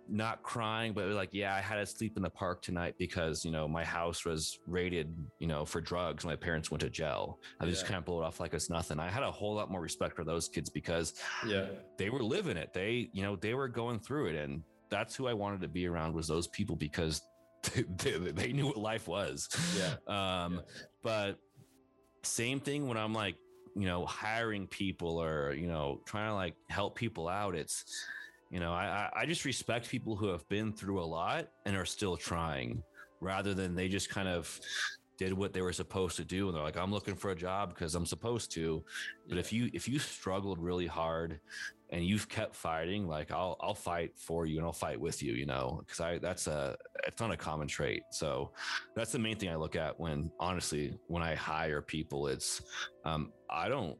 [0.08, 3.50] not crying, but like, yeah, I had to sleep in the park tonight because you
[3.50, 6.24] know my house was raided, you know, for drugs.
[6.24, 7.38] My parents went to jail.
[7.60, 7.70] I yeah.
[7.70, 8.98] just kind of blow it off like it's nothing.
[8.98, 11.14] I had a whole lot more respect for those kids because
[11.46, 12.72] yeah, they were living it.
[12.72, 15.86] They, you know, they were going through it, and that's who I wanted to be
[15.86, 17.22] around was those people because
[17.74, 19.48] they, they knew what life was.
[19.76, 19.94] Yeah.
[20.06, 20.60] Um, yeah.
[21.02, 21.38] but
[22.22, 23.36] same thing when I'm like
[23.78, 27.84] you know hiring people or you know trying to like help people out it's
[28.50, 31.84] you know i i just respect people who have been through a lot and are
[31.84, 32.82] still trying
[33.20, 34.60] rather than they just kind of
[35.16, 37.70] did what they were supposed to do and they're like i'm looking for a job
[37.70, 38.84] because i'm supposed to.
[39.28, 41.40] But if you if you struggled really hard
[41.90, 45.32] and you've kept fighting like i'll i'll fight for you and i'll fight with you
[45.32, 46.76] you know because i that's a
[47.06, 48.02] it's not a common trait.
[48.10, 48.50] So
[48.94, 52.62] that's the main thing i look at when honestly when i hire people it's
[53.04, 53.96] um i don't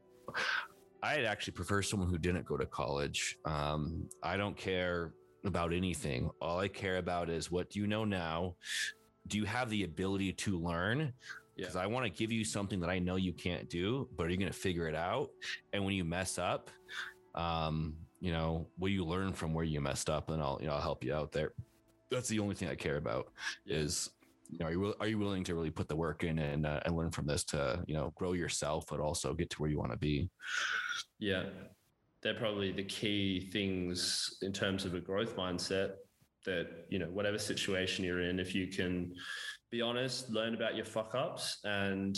[1.03, 3.37] i'd actually prefer someone who didn't go to college.
[3.45, 5.13] Um i don't care
[5.45, 6.29] about anything.
[6.41, 8.55] All i care about is what do you know now?
[9.27, 11.13] Do you have the ability to learn?
[11.55, 11.81] Because yeah.
[11.81, 14.37] I want to give you something that I know you can't do, but are you
[14.37, 15.29] going to figure it out?
[15.73, 16.69] And when you mess up,
[17.35, 20.73] um, you know, will you learn from where you messed up, and I'll you know
[20.73, 21.53] I'll help you out there.
[22.11, 23.31] That's the only thing I care about
[23.65, 24.09] is
[24.51, 26.79] you know, are you are you willing to really put the work in and uh,
[26.85, 29.77] and learn from this to you know grow yourself, but also get to where you
[29.77, 30.29] want to be.
[31.19, 31.45] Yeah,
[32.21, 35.91] they're probably the key things in terms of a growth mindset.
[36.45, 39.13] That you know, whatever situation you're in, if you can
[39.71, 42.17] be honest, learn about your fuck ups, and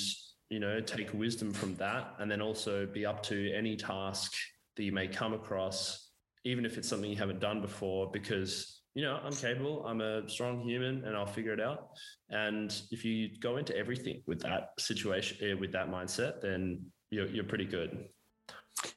[0.50, 4.32] you know, take wisdom from that, and then also be up to any task
[4.76, 6.10] that you may come across,
[6.44, 10.28] even if it's something you haven't done before, because you know, I'm capable, I'm a
[10.28, 11.90] strong human and I'll figure it out.
[12.30, 17.28] And if you go into everything with that situation, eh, with that mindset, then you're,
[17.28, 18.06] you're pretty good.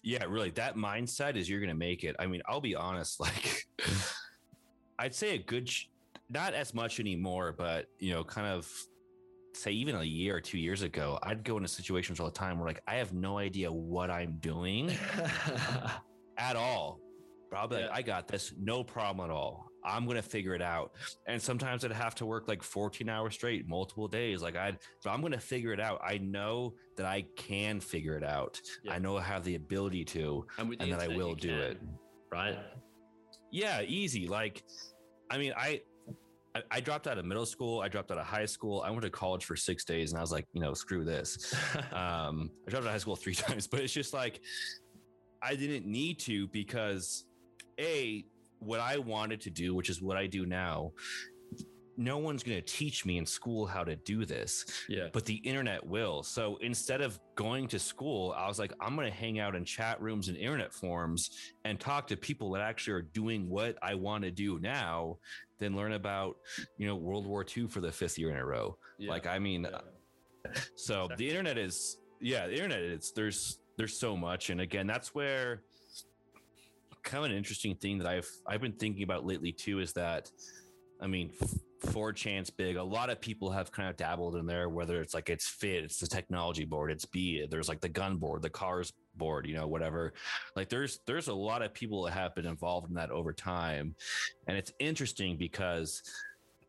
[0.02, 0.50] Yeah, really.
[0.50, 2.16] That mindset is you're going to make it.
[2.18, 3.66] I mean, I'll be honest, like,
[4.98, 5.70] I'd say a good,
[6.28, 8.70] not as much anymore, but, you know, kind of
[9.56, 12.58] say even a year or two years ago, I'd go into situations all the time
[12.58, 14.92] where like I have no idea what I'm doing
[16.38, 17.00] at all.
[17.50, 17.86] Probably yeah.
[17.86, 19.70] like, I got this, no problem at all.
[19.84, 20.92] I'm gonna figure it out.
[21.26, 24.42] And sometimes I'd have to work like 14 hours straight, multiple days.
[24.42, 26.00] Like I'd, but I'm gonna figure it out.
[26.02, 28.60] I know that I can figure it out.
[28.82, 28.94] Yeah.
[28.94, 31.80] I know I have the ability to, and, and that I will do it.
[32.32, 32.58] Right.
[33.52, 34.26] Yeah, easy.
[34.26, 34.64] Like,
[35.30, 35.82] I mean, I,
[36.54, 37.80] I, I dropped out of middle school.
[37.80, 38.82] I dropped out of high school.
[38.82, 41.54] I went to college for six days, and I was like, you know, screw this.
[41.92, 44.40] um, I dropped out of high school three times, but it's just like
[45.42, 47.24] I didn't need to because
[47.78, 48.24] a
[48.60, 50.92] what I wanted to do, which is what I do now,
[51.96, 54.64] no one's going to teach me in school how to do this.
[54.88, 55.08] Yeah.
[55.12, 56.22] But the internet will.
[56.22, 59.64] So instead of going to school, I was like, I'm going to hang out in
[59.64, 61.30] chat rooms and internet forums
[61.64, 65.18] and talk to people that actually are doing what I want to do now,
[65.64, 66.36] then learn about,
[66.76, 68.76] you know, World War II for the fifth year in a row.
[68.98, 69.10] Yeah.
[69.10, 70.52] Like, I mean, Yeah.
[70.76, 74.50] so the internet is, yeah, the internet, it's, there's, there's so much.
[74.50, 75.62] And again, that's where
[77.02, 80.30] kind of an interesting thing that I've, I've been thinking about lately too, is that,
[81.00, 81.32] I mean,
[81.86, 82.76] 4chan's big.
[82.76, 85.84] A lot of people have kind of dabbled in there, whether it's like it's fit,
[85.84, 89.54] it's the technology board, it's B, there's like the gun board, the cars board, you
[89.54, 90.12] know, whatever.
[90.56, 93.94] Like there's there's a lot of people that have been involved in that over time.
[94.46, 96.02] And it's interesting because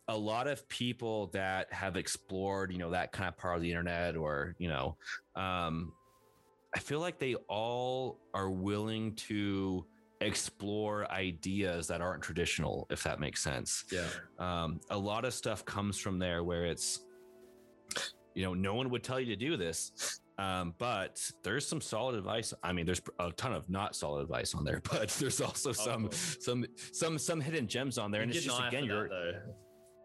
[0.08, 3.70] a lot of people that have explored, you know, that kind of part of the
[3.70, 4.96] internet or, you know,
[5.36, 5.92] um,
[6.76, 9.86] I feel like they all are willing to
[10.22, 14.08] explore ideas that aren't traditional, if that makes sense Yeah.
[14.40, 17.02] um, a lot of stuff comes from there where it's
[18.34, 22.16] you know no one would tell you to do this um, but there's some solid
[22.16, 25.72] advice i mean there's a ton of not solid advice on there but there's also
[25.72, 26.38] some course.
[26.42, 29.34] some some some hidden gems on there and it's just again you're though.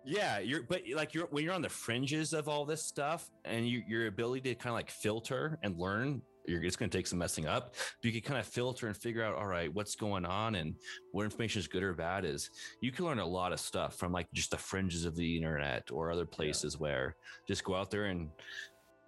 [0.04, 3.68] yeah you're but like you're when you're on the fringes of all this stuff and
[3.68, 7.06] you, your ability to kind of like filter and learn you're, it's going to take
[7.06, 9.94] some messing up but you can kind of filter and figure out all right what's
[9.94, 10.74] going on and
[11.12, 12.50] what information is good or bad is
[12.80, 15.90] you can learn a lot of stuff from like just the fringes of the internet
[15.92, 17.14] or other places where
[17.46, 18.28] just go out there and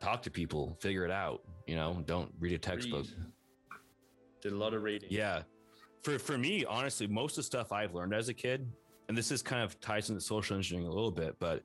[0.03, 3.32] talk to people figure it out you know don't read a textbook Read.
[4.42, 5.09] Did a lot of reading.
[5.11, 5.42] yeah.
[6.03, 8.66] For for me, honestly, most of the stuff I've learned as a kid,
[9.09, 11.62] and this is kind of ties into social engineering a little bit, but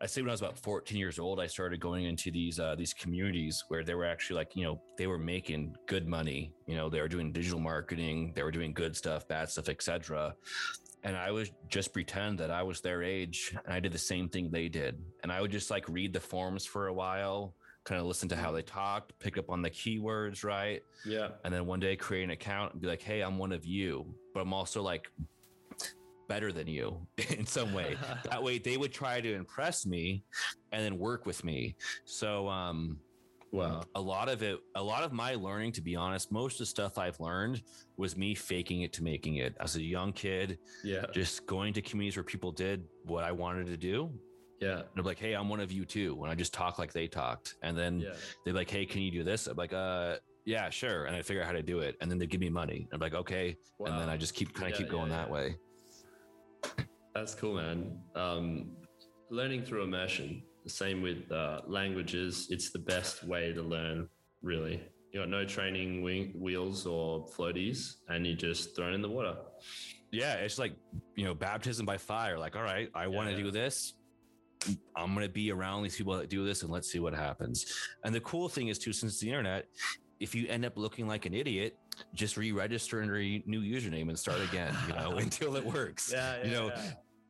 [0.00, 2.76] I say when I was about 14 years old, I started going into these uh,
[2.76, 6.52] these communities where they were actually like, you know, they were making good money.
[6.68, 10.36] You know, they were doing digital marketing, they were doing good stuff, bad stuff, etc.
[11.04, 14.28] And I would just pretend that I was their age, and I did the same
[14.28, 15.00] thing they did.
[15.22, 18.36] And I would just like read the forums for a while, kind of listen to
[18.36, 20.82] how they talked, pick up on the keywords, right?
[21.06, 21.28] Yeah.
[21.44, 24.12] and then one day create an account and be like, hey, I'm one of you,
[24.34, 25.10] but I'm also like
[26.28, 27.96] better than you in some way.
[28.24, 30.22] that way they would try to impress me
[30.72, 31.74] and then work with me.
[32.04, 32.98] So um
[33.50, 33.82] Wow.
[33.94, 36.66] a lot of it, a lot of my learning, to be honest, most of the
[36.66, 37.62] stuff I've learned
[37.96, 41.06] was me faking it to making it as a young kid, Yeah.
[41.12, 44.12] just going to communities where people did what I wanted to do.
[44.60, 44.80] Yeah.
[44.80, 46.14] And I'm like, hey, I'm one of you too.
[46.14, 47.54] When I just talk like they talked.
[47.62, 48.14] And then Yeah.
[48.44, 49.46] they're like, hey, can you do this?
[49.46, 51.04] I'm like, uh, yeah, sure.
[51.06, 51.96] And I figure out how to do it.
[52.00, 52.88] And then they give me money.
[52.92, 53.56] I'm like, okay.
[53.80, 55.56] And then I just keep kind of Yeah, keep going yeah, that way.
[57.14, 57.98] That's cool, man.
[58.14, 58.70] Um,
[59.30, 60.42] learning through immersion.
[60.64, 62.48] The same with uh, languages.
[62.50, 64.08] It's the best way to learn,
[64.42, 64.82] really.
[65.12, 69.36] You got no training wing, wheels or floaties, and you just thrown in the water.
[70.10, 70.34] Yeah.
[70.34, 70.74] It's like,
[71.16, 72.38] you know, baptism by fire.
[72.38, 73.44] Like, all right, I want to Yeah.
[73.44, 73.94] do this.
[74.96, 77.64] I'm going to be around these people that do this and let's see what happens.
[78.04, 79.66] And the cool thing is, too, since the internet,
[80.20, 81.76] if you end up looking like an idiot,
[82.12, 86.10] just re-register under a new username and start again, you know, until it works.
[86.12, 86.72] yeah you know,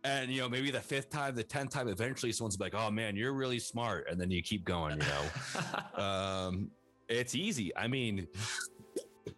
[0.05, 3.17] and you know, maybe the fifth time, the tenth time, eventually someone's like, "Oh man,
[3.17, 5.01] you're really smart," and then you keep going.
[5.01, 6.71] You know, um,
[7.09, 7.77] it's easy.
[7.77, 8.27] I mean,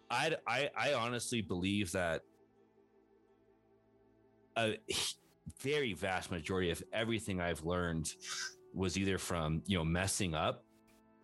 [0.09, 2.21] I I I honestly believe that
[4.57, 4.77] a
[5.61, 8.13] very vast majority of everything I've learned
[8.73, 10.63] was either from you know messing up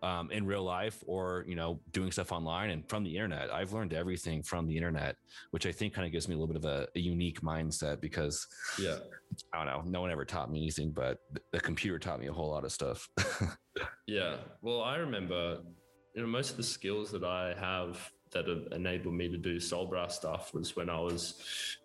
[0.02, 3.52] um, in real life or you know doing stuff online and from the internet.
[3.52, 5.16] I've learned everything from the internet,
[5.50, 8.00] which I think kind of gives me a little bit of a, a unique mindset
[8.00, 8.46] because
[8.78, 8.98] yeah.
[9.52, 11.18] I don't know, no one ever taught me anything, but
[11.52, 13.08] the computer taught me a whole lot of stuff.
[14.06, 14.36] Yeah.
[14.62, 15.58] Well, I remember,
[16.14, 19.56] you know, most of the skills that I have that have enabled me to do
[19.56, 21.34] Solbra stuff was when I was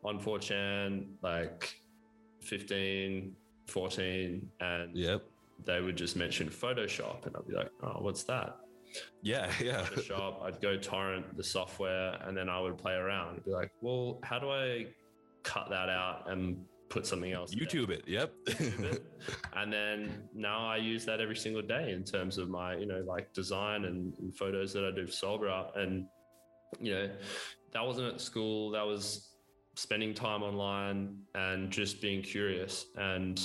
[0.03, 1.75] on 4chan, like
[2.41, 3.35] 15,
[3.67, 5.23] 14, and yep.
[5.65, 8.57] They would just mention Photoshop, and I'd be like, oh, what's that?
[9.21, 9.51] Yeah.
[9.61, 9.83] Yeah.
[9.85, 10.43] Photoshop.
[10.43, 13.35] I'd go torrent the software, and then I would play around.
[13.37, 14.87] I'd be like, well, how do I
[15.43, 17.51] cut that out and put something else?
[17.51, 17.65] there?
[17.65, 18.03] YouTube it.
[18.07, 18.33] Yep.
[18.47, 19.05] YouTube it.
[19.55, 23.03] and then now I use that every single day in terms of my, you know,
[23.07, 25.77] like design and, and photos that I do for Solbra.
[25.77, 26.05] And,
[26.79, 27.09] you know,
[27.73, 28.71] that wasn't at school.
[28.71, 29.29] That was
[29.75, 33.41] spending time online and just being curious and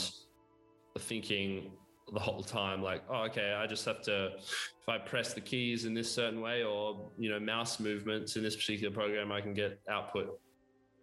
[0.99, 1.71] thinking
[2.13, 5.85] the whole time like oh okay i just have to if i press the keys
[5.85, 9.53] in this certain way or you know mouse movements in this particular program i can
[9.53, 10.41] get output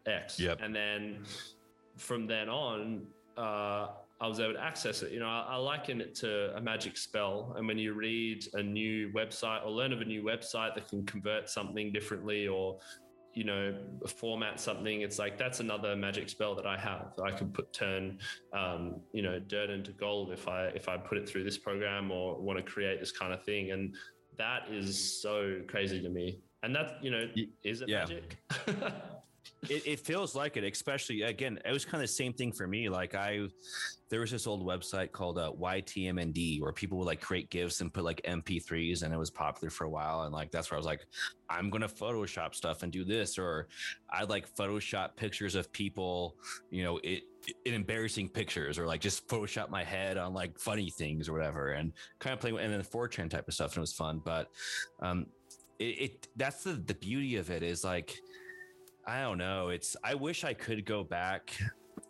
[0.06, 0.40] X.
[0.40, 0.60] Yep.
[0.62, 1.24] And then
[1.98, 3.88] from then on, uh,
[4.22, 5.12] I was able to access it.
[5.12, 7.54] You know, I, I, liken it to a magic spell.
[7.58, 11.06] And when you read a new website or learn of a new website that can
[11.06, 12.80] convert something differently or
[13.36, 13.76] you know
[14.08, 17.12] format something it's like that's another magic spell that i have.
[17.24, 18.18] I can put turn
[18.54, 22.12] um, you know dirt into gold if i if i put it through this program
[22.12, 23.72] or want to create this kind of thing.
[23.72, 23.94] And
[24.38, 26.40] that is so crazy to me.
[26.64, 27.28] And that you know
[27.64, 28.00] is it yeah.
[28.00, 28.38] magic
[29.70, 32.68] it, it, feels like it, especially again, it was kind of the same thing for
[32.68, 32.90] me.
[32.90, 33.48] Like I,
[34.10, 37.94] there was this old website called uh, YTMND where people would like create GIFs and
[37.94, 40.24] put like MP3s, and it was popular for a while.
[40.24, 41.06] And like that's where I was like,
[41.50, 43.68] I'm gonna Photoshop stuff and do this, or
[44.10, 46.36] I'd like Photoshop pictures of people,
[46.70, 47.24] you know, it
[47.66, 51.74] in embarrassing pictures or like just Photoshop my head on like funny things or whatever
[51.74, 54.22] and kind of playing and then the 4chan type of stuff and it was fun.
[54.24, 54.50] But
[55.02, 55.28] um
[55.80, 58.20] it, it that's the the beauty of it is like
[59.08, 59.70] I don't know.
[59.70, 61.58] It's I wish I could go back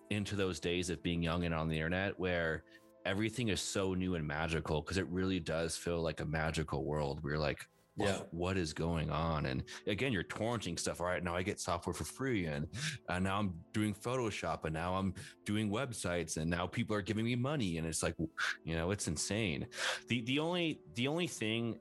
[0.09, 2.63] into those days of being young and on the internet where
[3.05, 7.21] everything is so new and magical because it really does feel like a magical world
[7.21, 7.67] where you're like
[7.97, 8.19] yeah.
[8.31, 9.45] what is going on?
[9.45, 10.99] And again you're torrenting stuff.
[11.01, 12.67] All right now i get software for free and
[13.09, 15.13] uh, now i'm doing photoshop and now i'm
[15.45, 17.77] doing websites and now people are giving me money.
[17.77, 18.15] And it's like
[18.63, 19.67] you know it's insane.
[20.07, 21.79] The the only the only thing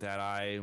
[0.00, 0.60] that i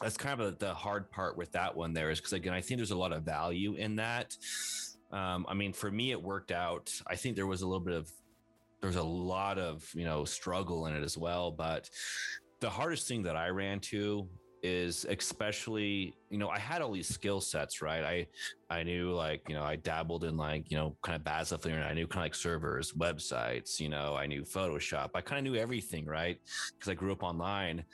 [0.00, 2.78] that's kind of the hard part with that one there is because again i think
[2.78, 4.36] there's a lot of value in that.
[5.12, 6.92] Um, i mean for me it worked out.
[7.06, 8.10] I think there was a little bit of
[8.80, 11.88] there's a lot of you know struggle in it as well but
[12.60, 14.26] the hardest thing that i ran to
[14.62, 18.04] is especially you know i had all these skill sets right?
[18.04, 18.26] I
[18.74, 21.64] i knew like you know i dabbled in like you know kind of bad stuff
[21.64, 25.46] and i knew kind of like servers websites you know i knew photoshop i kind
[25.46, 26.38] of knew everything right?
[26.72, 27.84] Because i grew up online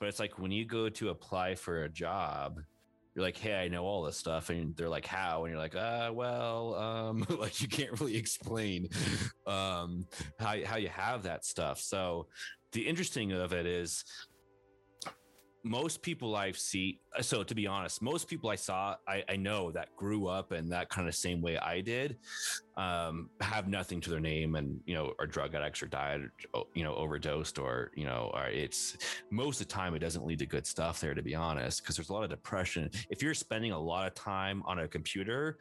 [0.00, 2.58] but it's like when you go to apply for a job,
[3.14, 4.48] you're like, hey, I know all this stuff.
[4.48, 5.44] And they're like, how?
[5.44, 8.88] And you're like, uh, well, um, like you can't really explain
[9.46, 10.06] um,
[10.38, 11.80] how, how you have that stuff.
[11.80, 12.26] So
[12.72, 14.04] the interesting of it is
[15.62, 19.70] most people I've seen, so to be honest, most people I saw, I, I know
[19.72, 22.16] that grew up in that kind of same way I did,
[22.80, 26.22] um, have nothing to their name and, you know, are drug addicts or died,
[26.74, 28.96] you know, overdosed or, you know, it's
[29.30, 31.96] most of the time it doesn't lead to good stuff there, to be honest, because
[31.96, 32.90] there's a lot of depression.
[33.10, 35.58] If you're spending a lot of time on a computer,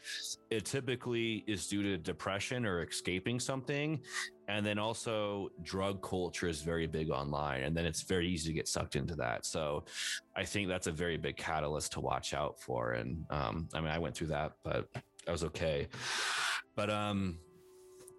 [0.49, 3.99] it typically is due to depression or escaping something.
[4.47, 7.63] And then also drug culture is very big online.
[7.63, 9.45] And then it's very easy to get sucked into that.
[9.45, 9.83] So
[10.37, 12.93] I think that's a very big catalyst to watch out for.
[12.93, 14.87] And um, I mean, I went through that, but
[15.29, 15.87] I was okay.
[16.75, 17.37] But um,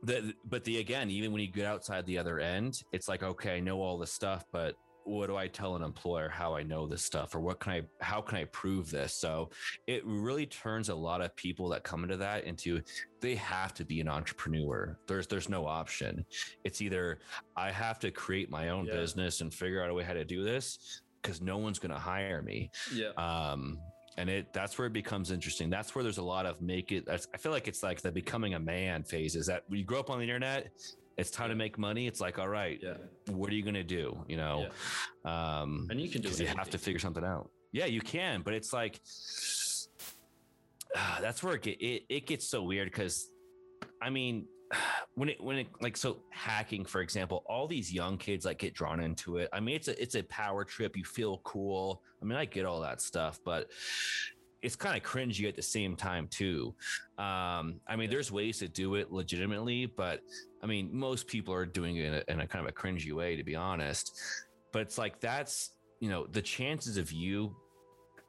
[0.02, 3.56] the but the again, even when you get outside the other end, it's like okay,
[3.56, 6.86] I know all this stuff, but what do I tell an employer how I know
[6.86, 9.12] this stuff or what can I how can I prove this?
[9.12, 9.50] So
[9.88, 12.80] it really turns a lot of people that come into that into
[13.20, 14.96] they have to be an entrepreneur.
[15.08, 16.24] There's there's no option.
[16.64, 17.18] It's either
[17.56, 18.94] I have to create my own yeah.
[18.94, 21.98] business and figure out a way how to do this because no one's going to
[21.98, 22.70] hire me.
[22.94, 23.10] Yeah.
[23.16, 23.78] Um
[24.20, 25.70] and it that's where it becomes interesting.
[25.70, 28.54] That's where there's a lot of make it i feel like it's like the becoming
[28.54, 30.70] a man phase is that when you grow up on the internet
[31.16, 32.06] it's time to make money.
[32.06, 32.94] It's like all right yeah.
[33.30, 34.68] what are you going to do you know?
[35.24, 35.60] Yeah.
[35.62, 37.50] um and you can do you have to figure something out.
[37.72, 39.00] Yeah you can but it's like
[40.96, 43.28] uh, that's where it, it, it gets so weird because
[44.02, 44.46] i mean
[45.14, 48.74] when it when it like so hacking for example all these young kids like get
[48.74, 50.96] drawn into it i mean it's a it's a power trip.
[50.96, 52.02] You feel cool.
[52.22, 53.68] I mean i get all that stuff but
[54.62, 56.74] it's kind of cringy at the same time too.
[57.18, 60.20] Um i mean there's ways to do it legitimately but
[60.62, 63.12] i mean most people are doing it in a, in a kind of a cringy
[63.12, 64.18] way to be honest.
[64.72, 67.56] But it's like that's you know the chances of you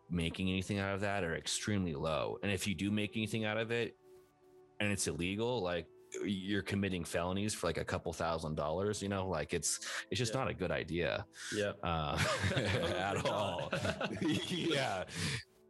[0.10, 2.38] making anything out of that are extremely low.
[2.44, 3.96] And if you do make anything out of it
[4.82, 5.86] and it's illegal like
[6.24, 10.34] you're committing felonies for like a couple thousand dollars you know like it's it's just
[10.34, 10.40] yeah.
[10.40, 12.18] not a good idea yeah uh,
[12.98, 13.72] at all
[14.50, 15.04] yeah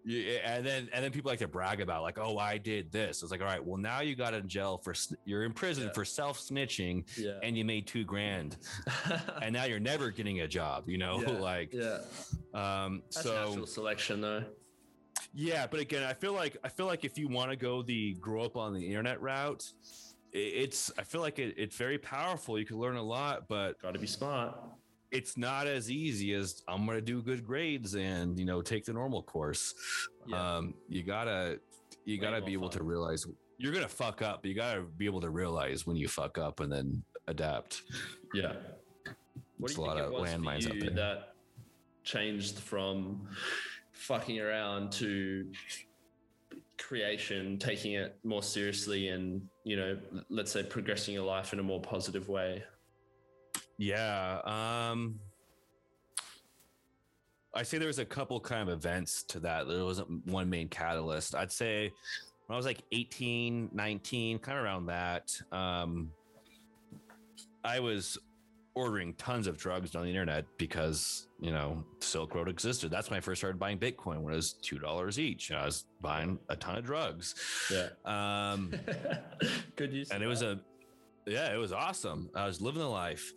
[0.04, 3.22] yeah, and then and then people like to brag about like, oh, I did this.
[3.22, 4.94] It's like, all right, well, now you got in jail for
[5.26, 5.94] you're in prison yeah.
[5.94, 7.34] for self snitching, yeah.
[7.44, 8.58] and you made two grand,
[9.42, 10.90] and now you're never getting a job.
[10.90, 11.30] You know, yeah.
[11.34, 12.00] like, yeah.
[12.54, 14.44] Um, That's so natural selection though.
[15.34, 18.16] Yeah, but again, I feel like I feel like if you want to go the
[18.16, 19.64] grow up on the internet route,
[20.34, 22.58] it's I feel like it, it's very powerful.
[22.58, 24.58] You can learn a lot, but got to be smart.
[25.12, 28.86] It's not as easy as I'm going to do good grades and you know take
[28.86, 29.74] the normal course.
[30.26, 30.58] Yeah.
[30.58, 31.60] Um, you gotta
[32.06, 32.80] you Way gotta be able fun.
[32.80, 33.26] to realize
[33.58, 34.42] you're gonna fuck up.
[34.42, 37.84] But you gotta be able to realize when you fuck up and then adapt.
[38.34, 38.54] Yeah.
[39.58, 40.90] What There's a lot of landmines out there.
[40.92, 41.34] That
[42.04, 43.28] changed from
[43.92, 45.52] fucking around to
[46.82, 49.98] creation, taking it more seriously, and you know,
[50.30, 52.64] let's say progressing your life in a more positive way?
[53.78, 54.40] Yeah.
[54.44, 55.20] Um,
[57.54, 59.68] I say there was a couple kind of events to that.
[59.68, 61.36] There wasn't one main catalyst.
[61.36, 61.92] I'd say
[62.48, 66.12] when I was like 18, 19, kind of around that, um,
[67.64, 68.18] I was
[68.74, 72.92] ordering tons of drugs on the internet because you know Silk Road existed.
[72.92, 75.50] That's when I first started buying Bitcoin when it was two dollars each.
[75.50, 77.36] And I was buying a ton of drugs.
[77.70, 77.90] Yeah.
[78.06, 78.74] Um,
[79.76, 80.12] Good use.
[80.12, 80.60] and it was a
[81.26, 82.30] yeah, it was awesome.
[82.36, 83.32] I was living the life.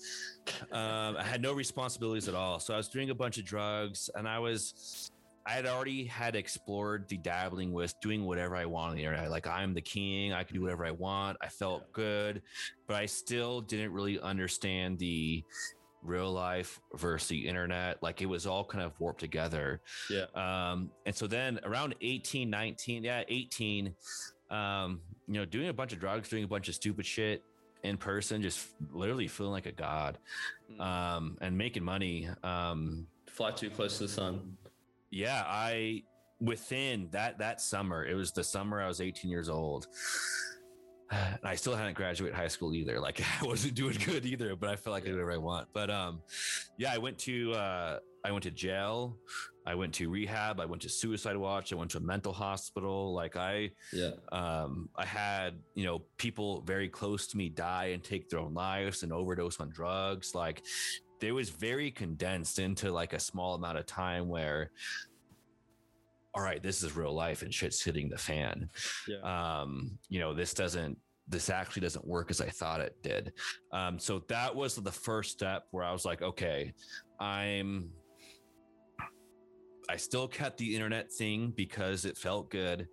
[0.72, 4.08] Um, I had no responsibilities at all, so I was doing a bunch of drugs,
[4.14, 5.10] and I was.
[5.46, 9.30] I had already had explored the dabbling with doing whatever I want on the internet.
[9.30, 11.36] Like I'm the king, I can do whatever I want.
[11.42, 12.40] I felt good,
[12.86, 15.44] but I still didn't really understand the
[16.04, 18.02] real life versus the internet.
[18.02, 19.80] Like it was all kind of warped together.
[20.10, 20.26] Yeah.
[20.34, 23.94] Um, and so then around 18, 19, yeah, 18,
[24.50, 27.42] um, you know, doing a bunch of drugs, doing a bunch of stupid shit
[27.82, 30.18] in person, just literally feeling like a god,
[30.70, 30.80] Mm.
[30.80, 32.28] um, and making money.
[32.42, 34.56] Um, Fly too close to the sun.
[35.10, 36.04] yeah, I
[36.40, 39.86] within that that summer, it was the summer I was 18 years old.
[41.10, 42.98] And I still hadn't graduated high school either.
[43.00, 45.68] Like I wasn't doing good either, but I felt like I did whatever I want.
[45.72, 46.22] But um,
[46.78, 49.18] yeah, I went to uh, I went to jail,
[49.66, 53.12] I went to rehab, I went to suicide watch, I went to a mental hospital.
[53.14, 54.12] Like I Yeah.
[54.32, 58.54] um, I had you know people very close to me die and take their own
[58.54, 60.34] lives and overdose on drugs.
[60.34, 60.64] Like
[61.20, 64.70] it was very condensed into like a small amount of time where,
[66.34, 68.68] all right, this is real life and shit's hitting the fan.
[69.06, 69.60] Yeah.
[69.60, 70.98] Um, you know, this doesn't.
[71.26, 73.32] This actually doesn't work as I thought it did.
[73.72, 76.74] Um, so that was the first step where I was like, okay,
[77.18, 77.90] I'm
[79.88, 82.88] I still kept the internet thing because it felt good.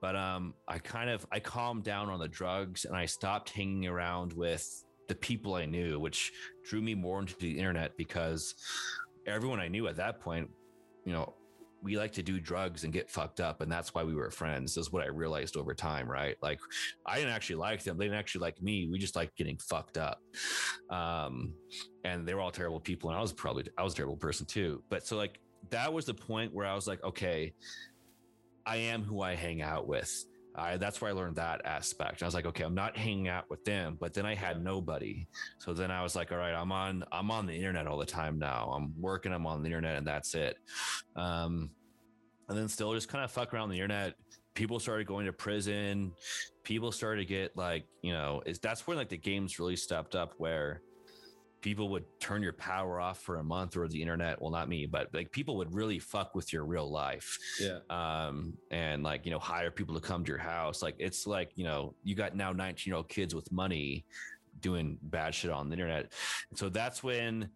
[0.00, 3.86] But um I kind of I calmed down on the drugs and I stopped hanging
[3.86, 4.66] around with
[5.08, 6.32] the people I knew, which
[6.64, 8.54] drew me more into the internet because
[9.26, 10.48] everyone I knew at that point,
[11.04, 11.34] you know,
[11.82, 14.76] we like to do drugs and get fucked up, and that's why we were friends.
[14.76, 16.36] Is what I realized over time, right?
[16.42, 16.60] Like,
[17.06, 18.88] I didn't actually like them; they didn't actually like me.
[18.90, 20.20] We just like getting fucked up,
[20.90, 21.52] um,
[22.04, 24.46] and they were all terrible people, and I was probably I was a terrible person
[24.46, 24.82] too.
[24.88, 27.52] But so like that was the point where I was like, okay,
[28.66, 30.24] I am who I hang out with.
[30.54, 32.22] I, that's where I learned that aspect.
[32.22, 35.26] I was like, okay, I'm not hanging out with them, but then I had nobody.
[35.58, 38.06] So then I was like, all right, I'm on, I'm on the internet all the
[38.06, 38.72] time now.
[38.74, 40.56] I'm working, I'm on the internet, and that's it.
[41.16, 41.70] Um,
[42.48, 44.14] and then still just kind of fuck around the internet.
[44.54, 46.12] People started going to prison.
[46.64, 50.16] People started to get like, you know, is that's where like the games really stepped
[50.16, 50.82] up, where
[51.60, 54.40] people would turn your power off for a month or the internet.
[54.40, 57.78] Well, not me, but like people would really fuck with your real life Yeah.
[57.90, 61.50] um and like you know hire people to come to your house like it's like
[61.56, 64.04] you know you got now 19 year old kids with money
[64.60, 66.12] doing bad shit on the internet
[66.50, 67.48] and so that's when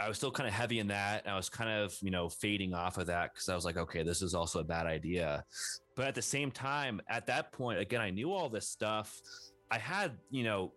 [0.00, 2.28] i was still kind of heavy in that and i was kind of you know
[2.28, 5.44] fading off of that because i was like okay this is also a bad idea
[5.96, 9.20] but at the same time at that point again i knew all this stuff
[9.70, 10.72] i had you know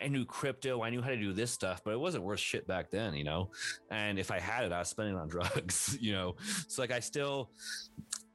[0.00, 0.82] I knew crypto.
[0.82, 3.24] I knew how to do this stuff, but it wasn't worth shit back then, you
[3.24, 3.50] know.
[3.90, 6.36] And if I had it, I was spending on drugs, you know.
[6.68, 7.50] So like, I still,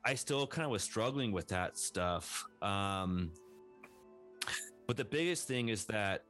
[0.04, 2.46] I still kind of was struggling with that stuff.
[2.62, 3.32] Um,
[4.88, 6.24] but the biggest thing is that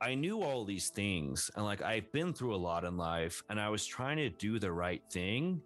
[0.00, 3.60] I knew all these things, and like I've been through a lot in life, and
[3.60, 5.60] I was trying to do the right thing.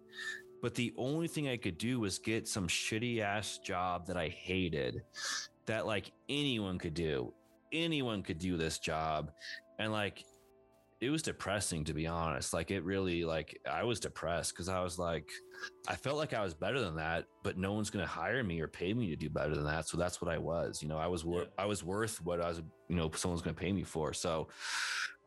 [0.61, 4.27] But the only thing I could do was get some shitty ass job that I
[4.27, 5.03] hated,
[5.67, 7.33] that like anyone could do
[7.71, 9.31] anyone could do this job.
[9.79, 10.23] And like
[11.01, 12.53] it was depressing to be honest.
[12.53, 15.29] Like it really like i was depressed because i was like
[15.87, 18.59] i felt like i was better than that but no one's going to hire me
[18.59, 19.87] or pay me to do better than that.
[19.87, 20.97] So that's what i was you know?
[20.97, 21.47] I was wor- Yeah.
[21.57, 24.11] i was worth what i was you know someone's going to pay me for.
[24.13, 24.49] So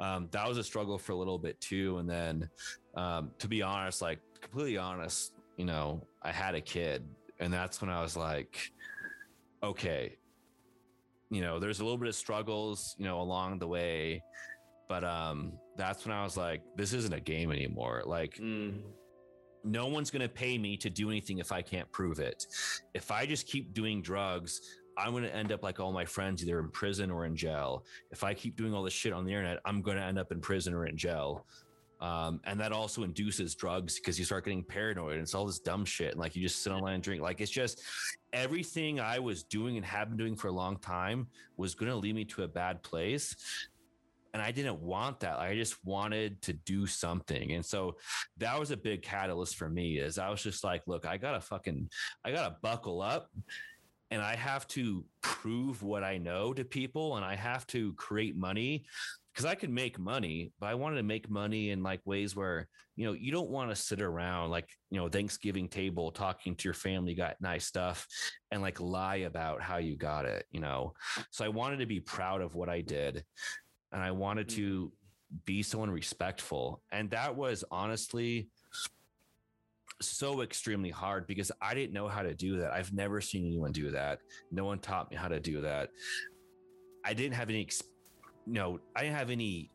[0.01, 1.99] um, that was a struggle for a little bit too.
[1.99, 2.51] And then
[2.97, 7.09] um, to be honest like completely honest you know i had a kid.
[7.41, 8.59] And that's when i was like
[9.63, 10.17] okay
[11.35, 14.23] you know there's a little bit of struggles you know along the way
[14.89, 15.39] but um
[15.77, 18.03] that's when i was like this isn't a game anymore.
[18.05, 18.83] Like Mm.
[19.65, 22.39] no one's going to pay me to do anything if i can't prove it.
[22.95, 24.61] If i just keep doing drugs
[24.99, 27.71] i'm going to end up like all my friends either in prison or in jail.
[28.11, 30.31] If i keep doing all this shit on the internet i'm going to end up
[30.33, 31.47] in prison or in jail
[32.03, 35.61] um, and that also induces drugs because you start getting paranoid and it's all this
[35.61, 37.81] dumb shit and like you just sit online and drink like it's just
[38.33, 41.97] everything i was doing and have been doing for a long time was going to
[41.97, 43.37] lead me to a bad place
[44.35, 45.39] and I didn't want that.
[45.39, 47.53] I just wanted to do something.
[47.53, 47.97] And so
[48.39, 51.41] that was a big catalyst for me is I was just like, look, I gotta
[51.41, 51.91] fucking,
[52.25, 53.31] I gotta buckle up
[54.11, 58.37] and I have to prove what I know to people and I have to create
[58.37, 58.85] money
[59.33, 62.69] because I could make money, but I wanted to make money in like ways where,
[62.97, 66.65] you know, you don't want to sit around like, you know, Thanksgiving table talking to
[66.65, 68.07] your family, got nice stuff
[68.51, 70.93] and like lie about how you got it, you know?
[71.31, 73.25] So I wanted to be proud of what I did
[73.91, 75.37] and I wanted to mm-hmm.
[75.47, 76.83] be someone respectful.
[76.93, 78.49] And that was honestly
[80.03, 82.73] so extremely hard because I didn't know how to do that.
[82.73, 84.19] I've never seen anyone do that.
[84.51, 85.89] No one taught me how to do that.
[87.05, 87.61] I didn't have any
[88.47, 89.71] no, I didn't have any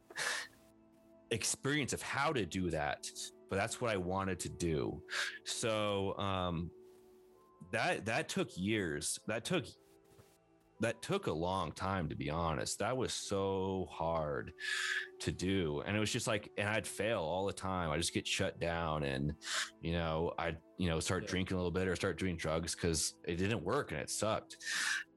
[1.32, 3.07] experience of how to do that,
[3.49, 5.01] but that's what I wanted to do.
[5.45, 6.70] So um,
[7.72, 9.20] that that took years.
[9.28, 9.65] That took
[10.80, 12.80] that took a long time to be honest.
[12.80, 14.53] That was so hard
[15.21, 15.82] to do.
[15.86, 17.89] And it was just like, and I'd fail all the time.
[17.89, 19.34] I just get shut down and,
[19.82, 21.30] you know, I'd, you know, start yeah.
[21.30, 24.57] drinking a little bit or start doing drugs because it didn't work and it sucked.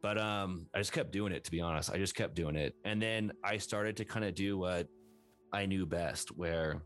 [0.03, 1.91] But um, I just kept doing it to be honest.
[1.91, 2.75] I just kept doing it.
[2.85, 4.89] And then I started to kind of do what
[5.53, 6.83] I knew best, where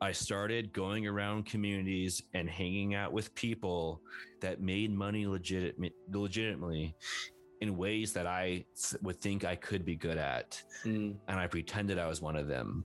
[0.00, 4.02] I started going around communities and hanging out with people
[4.40, 5.76] that made money legit,
[6.12, 6.94] legitimately
[7.60, 8.64] in ways that I
[9.02, 10.62] would think I could be good at.
[10.84, 11.16] Mm.
[11.28, 12.84] And I pretended I was one of them.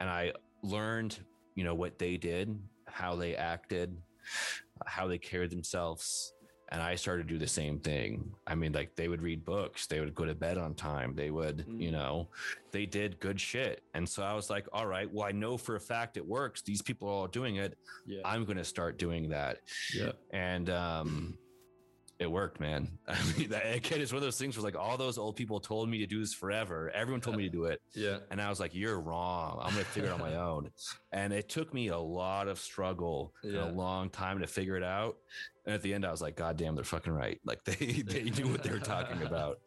[0.00, 0.32] And I
[0.62, 1.18] learned,
[1.56, 3.96] you know, what they did, how they acted,
[4.86, 6.32] how they carried themselves,
[6.70, 8.30] and I started to do the same thing.
[8.46, 11.30] I mean, like they would read books, they would go to bed on time, they
[11.30, 11.80] would, mm.
[11.80, 12.28] you know,
[12.72, 13.82] they did good shit.
[13.94, 16.62] And so I was like, all right, well, I know for a fact it works.
[16.62, 17.78] These people are all doing it.
[18.06, 18.20] Yeah.
[18.24, 19.58] I'm going to start doing that.
[19.94, 20.12] Yeah.
[20.30, 21.38] And, um,
[22.18, 22.88] it worked, man.
[23.08, 25.60] I mean, that, again, it's one of those things where like all those old people
[25.60, 26.90] told me to do this forever.
[26.92, 27.80] Everyone told me to do it.
[27.94, 28.18] Yeah.
[28.30, 29.58] And I was like, you're wrong.
[29.60, 30.70] I'm going to figure it out on my own.
[31.10, 33.62] And it took me a lot of struggle yeah.
[33.62, 35.16] and a long time to figure it out.
[35.66, 37.40] And at the end, I was like, God damn, they're fucking right.
[37.44, 39.58] Like they, they knew what they were talking about.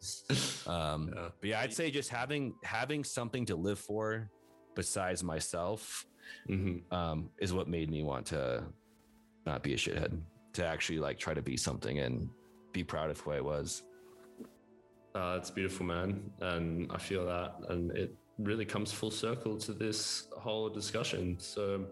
[0.66, 1.28] Um, yeah.
[1.40, 4.30] But yeah, I'd say just having, having something to live for
[4.74, 6.06] besides myself
[6.48, 6.94] mm-hmm.
[6.94, 8.64] um, is what made me want to
[9.44, 10.18] not be a shithead
[10.54, 12.30] to actually like try to be something and
[12.72, 13.82] be proud of who I was.
[15.14, 19.72] Uh, it's beautiful, man, and I feel that, and it really comes full circle to
[19.74, 21.36] this whole discussion.
[21.38, 21.84] So,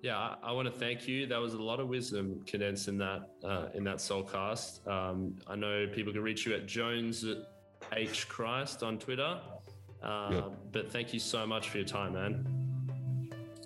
[0.00, 1.26] yeah, I, I want to thank you.
[1.26, 4.86] That was a lot of wisdom condensed in that uh, in that soulcast.
[4.86, 7.24] Um, I know people can reach you at Jones
[7.92, 9.40] H Christ on Twitter,
[10.02, 10.52] uh, yep.
[10.70, 12.46] but thank you so much for your time, man.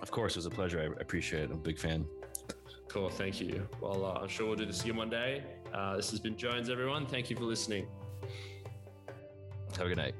[0.01, 0.81] Of course, it was a pleasure.
[0.81, 1.51] I appreciate it.
[1.51, 2.07] I'm a big fan.
[2.89, 3.11] Cool.
[3.11, 3.69] Thank you.
[3.81, 5.43] Well, uh, I'm sure we'll do this again one day.
[5.73, 7.07] Uh, this has been Jones, everyone.
[7.07, 7.87] Thank you for listening.
[9.77, 10.15] Have a good night.